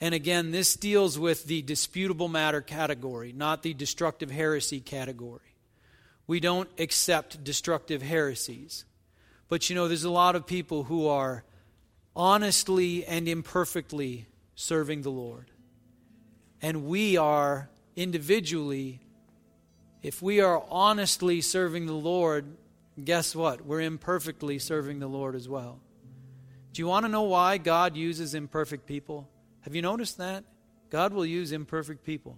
And 0.00 0.14
again, 0.14 0.50
this 0.50 0.74
deals 0.74 1.18
with 1.18 1.44
the 1.44 1.62
disputable 1.62 2.28
matter 2.28 2.60
category, 2.60 3.32
not 3.32 3.62
the 3.62 3.74
destructive 3.74 4.30
heresy 4.30 4.80
category. 4.80 5.40
We 6.26 6.40
don't 6.40 6.68
accept 6.78 7.44
destructive 7.44 8.02
heresies. 8.02 8.84
But 9.48 9.68
you 9.68 9.76
know, 9.76 9.88
there's 9.88 10.04
a 10.04 10.10
lot 10.10 10.36
of 10.36 10.46
people 10.46 10.84
who 10.84 11.06
are 11.08 11.44
honestly 12.14 13.04
and 13.04 13.28
imperfectly 13.28 14.26
serving 14.54 15.02
the 15.02 15.10
Lord. 15.10 15.50
And 16.62 16.84
we 16.86 17.16
are 17.16 17.70
individually, 17.96 19.00
if 20.02 20.20
we 20.20 20.40
are 20.40 20.62
honestly 20.68 21.40
serving 21.40 21.86
the 21.86 21.92
Lord, 21.92 22.56
guess 23.02 23.34
what? 23.34 23.64
We're 23.64 23.80
imperfectly 23.80 24.58
serving 24.58 24.98
the 24.98 25.06
Lord 25.06 25.34
as 25.34 25.48
well. 25.48 25.80
Do 26.72 26.82
you 26.82 26.86
want 26.86 27.04
to 27.04 27.08
know 27.10 27.22
why 27.22 27.58
God 27.58 27.96
uses 27.96 28.34
imperfect 28.34 28.86
people? 28.86 29.28
Have 29.62 29.74
you 29.74 29.82
noticed 29.82 30.18
that? 30.18 30.44
God 30.90 31.12
will 31.12 31.26
use 31.26 31.52
imperfect 31.52 32.04
people. 32.04 32.36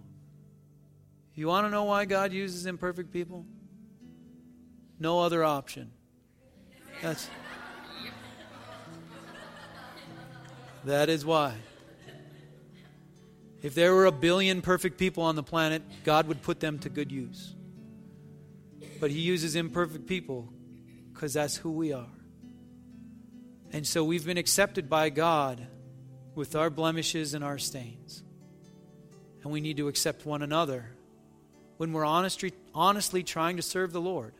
You 1.35 1.47
want 1.47 1.65
to 1.65 1.71
know 1.71 1.85
why 1.85 2.05
God 2.05 2.31
uses 2.31 2.65
imperfect 2.65 3.11
people? 3.11 3.45
No 4.99 5.19
other 5.19 5.43
option. 5.43 5.91
That's. 7.01 7.27
That 10.85 11.09
is 11.09 11.25
why. 11.25 11.55
If 13.61 13.75
there 13.75 13.93
were 13.93 14.05
a 14.05 14.11
billion 14.11 14.61
perfect 14.61 14.97
people 14.97 15.23
on 15.23 15.35
the 15.35 15.43
planet, 15.43 15.81
God 16.03 16.27
would 16.27 16.41
put 16.41 16.59
them 16.59 16.79
to 16.79 16.89
good 16.89 17.11
use. 17.11 17.55
But 18.99 19.09
He 19.09 19.19
uses 19.19 19.55
imperfect 19.55 20.05
people 20.05 20.51
because 21.13 21.33
that's 21.33 21.55
who 21.55 21.71
we 21.71 21.93
are. 21.93 22.09
And 23.71 23.87
so 23.87 24.03
we've 24.03 24.25
been 24.25 24.37
accepted 24.37 24.89
by 24.89 25.09
God 25.09 25.65
with 26.35 26.55
our 26.55 26.69
blemishes 26.69 27.33
and 27.33 27.43
our 27.43 27.57
stains. 27.57 28.23
And 29.43 29.51
we 29.51 29.61
need 29.61 29.77
to 29.77 29.87
accept 29.87 30.25
one 30.25 30.41
another. 30.41 30.85
When 31.77 31.91
we're 31.91 32.05
honestly, 32.05 32.53
honestly 32.73 33.23
trying 33.23 33.57
to 33.57 33.63
serve 33.63 33.93
the 33.93 34.01
Lord, 34.01 34.33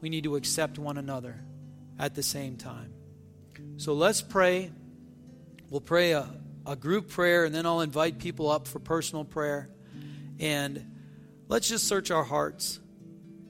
we 0.00 0.08
need 0.08 0.24
to 0.24 0.36
accept 0.36 0.78
one 0.78 0.98
another 0.98 1.42
at 1.98 2.14
the 2.14 2.22
same 2.22 2.56
time. 2.56 2.92
So 3.76 3.92
let's 3.94 4.22
pray. 4.22 4.70
We'll 5.70 5.80
pray 5.80 6.10
a, 6.10 6.28
a 6.66 6.74
group 6.74 7.10
prayer, 7.10 7.44
and 7.44 7.54
then 7.54 7.64
I'll 7.64 7.80
invite 7.80 8.18
people 8.18 8.50
up 8.50 8.66
for 8.66 8.80
personal 8.80 9.24
prayer. 9.24 9.70
And 10.40 10.84
let's 11.46 11.68
just 11.68 11.86
search 11.86 12.10
our 12.10 12.24
hearts. 12.24 12.80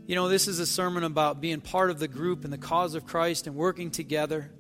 You 0.07 0.17
know, 0.17 0.29
this 0.29 0.47
is 0.47 0.59
a 0.59 0.67
sermon 0.67 1.03
about 1.03 1.41
being 1.41 1.63
part 1.63 1.89
of 1.89 1.99
the 1.99 2.09
group 2.09 2.45
and 2.45 2.53
the 2.53 2.59
cause 2.59 2.95
of 2.95 3.07
Christ 3.07 3.47
and 3.47 3.57
working 3.57 3.91
together. 3.91 4.51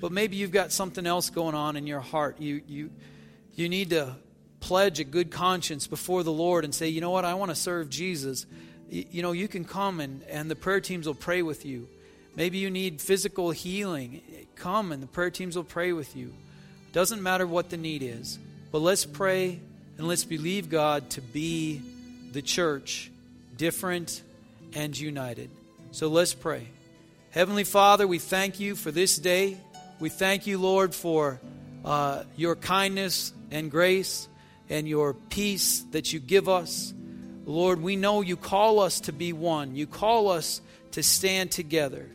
But 0.00 0.10
maybe 0.10 0.34
you've 0.34 0.50
got 0.50 0.72
something 0.72 1.06
else 1.06 1.30
going 1.30 1.54
on 1.54 1.76
in 1.76 1.86
your 1.86 2.00
heart. 2.00 2.40
You, 2.40 2.60
you, 2.66 2.90
you 3.54 3.68
need 3.68 3.90
to 3.90 4.16
pledge 4.58 4.98
a 4.98 5.04
good 5.04 5.30
conscience 5.30 5.86
before 5.86 6.24
the 6.24 6.32
Lord 6.32 6.64
and 6.64 6.74
say, 6.74 6.88
you 6.88 7.00
know 7.00 7.10
what, 7.10 7.24
I 7.24 7.34
want 7.34 7.52
to 7.52 7.54
serve 7.54 7.88
Jesus. 7.88 8.46
You 8.90 9.22
know, 9.22 9.30
you 9.30 9.46
can 9.46 9.64
come 9.64 10.00
and, 10.00 10.24
and 10.24 10.50
the 10.50 10.56
prayer 10.56 10.80
teams 10.80 11.06
will 11.06 11.14
pray 11.14 11.42
with 11.42 11.64
you. 11.64 11.86
Maybe 12.34 12.58
you 12.58 12.68
need 12.68 13.00
physical 13.00 13.52
healing. 13.52 14.22
Come 14.56 14.90
and 14.90 15.00
the 15.00 15.06
prayer 15.06 15.30
teams 15.30 15.54
will 15.54 15.62
pray 15.62 15.92
with 15.92 16.16
you. 16.16 16.34
Doesn't 16.96 17.22
matter 17.22 17.46
what 17.46 17.68
the 17.68 17.76
need 17.76 18.02
is. 18.02 18.38
But 18.72 18.78
let's 18.78 19.04
pray 19.04 19.60
and 19.98 20.08
let's 20.08 20.24
believe 20.24 20.70
God 20.70 21.10
to 21.10 21.20
be 21.20 21.82
the 22.32 22.40
church 22.40 23.10
different 23.54 24.22
and 24.72 24.98
united. 24.98 25.50
So 25.90 26.08
let's 26.08 26.32
pray. 26.32 26.66
Heavenly 27.32 27.64
Father, 27.64 28.06
we 28.06 28.18
thank 28.18 28.60
you 28.60 28.74
for 28.74 28.90
this 28.90 29.18
day. 29.18 29.58
We 30.00 30.08
thank 30.08 30.46
you, 30.46 30.56
Lord, 30.56 30.94
for 30.94 31.38
uh, 31.84 32.22
your 32.34 32.56
kindness 32.56 33.34
and 33.50 33.70
grace 33.70 34.26
and 34.70 34.88
your 34.88 35.12
peace 35.12 35.80
that 35.90 36.14
you 36.14 36.18
give 36.18 36.48
us. 36.48 36.94
Lord, 37.44 37.82
we 37.82 37.96
know 37.96 38.22
you 38.22 38.38
call 38.38 38.80
us 38.80 39.00
to 39.00 39.12
be 39.12 39.34
one. 39.34 39.76
You 39.76 39.86
call 39.86 40.30
us 40.30 40.62
to 40.92 41.02
stand 41.02 41.50
together. 41.50 42.08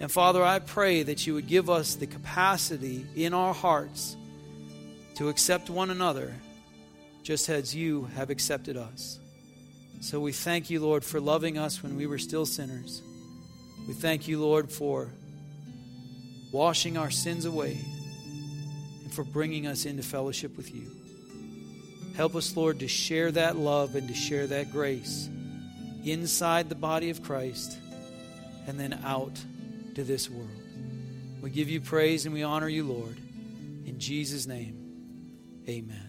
And 0.00 0.10
Father, 0.10 0.42
I 0.42 0.58
pray 0.58 1.02
that 1.02 1.26
you 1.26 1.34
would 1.34 1.46
give 1.46 1.70
us 1.70 1.94
the 1.94 2.06
capacity 2.06 3.06
in 3.14 3.32
our 3.32 3.54
hearts 3.54 4.16
to 5.16 5.28
accept 5.28 5.70
one 5.70 5.90
another 5.90 6.34
just 7.22 7.48
as 7.48 7.74
you 7.74 8.04
have 8.16 8.30
accepted 8.30 8.76
us. 8.76 9.18
So 10.00 10.20
we 10.20 10.32
thank 10.32 10.68
you, 10.68 10.80
Lord, 10.80 11.04
for 11.04 11.20
loving 11.20 11.56
us 11.56 11.82
when 11.82 11.96
we 11.96 12.06
were 12.06 12.18
still 12.18 12.44
sinners. 12.44 13.00
We 13.88 13.94
thank 13.94 14.28
you, 14.28 14.40
Lord, 14.40 14.70
for 14.70 15.08
washing 16.52 16.98
our 16.98 17.10
sins 17.10 17.46
away 17.46 17.78
and 19.02 19.12
for 19.12 19.24
bringing 19.24 19.66
us 19.66 19.86
into 19.86 20.02
fellowship 20.02 20.56
with 20.56 20.74
you. 20.74 20.90
Help 22.16 22.34
us, 22.36 22.56
Lord, 22.56 22.80
to 22.80 22.88
share 22.88 23.32
that 23.32 23.56
love 23.56 23.96
and 23.96 24.06
to 24.08 24.14
share 24.14 24.46
that 24.46 24.70
grace 24.70 25.28
inside 26.04 26.68
the 26.68 26.74
body 26.74 27.10
of 27.10 27.22
Christ 27.22 27.78
and 28.66 28.78
then 28.78 29.00
out 29.04 29.40
to 29.94 30.04
this 30.04 30.28
world. 30.30 30.48
We 31.40 31.50
give 31.50 31.68
you 31.68 31.80
praise 31.80 32.24
and 32.24 32.34
we 32.34 32.42
honor 32.42 32.68
you, 32.68 32.84
Lord. 32.84 33.16
In 33.86 33.98
Jesus' 33.98 34.46
name, 34.46 35.64
amen. 35.68 36.03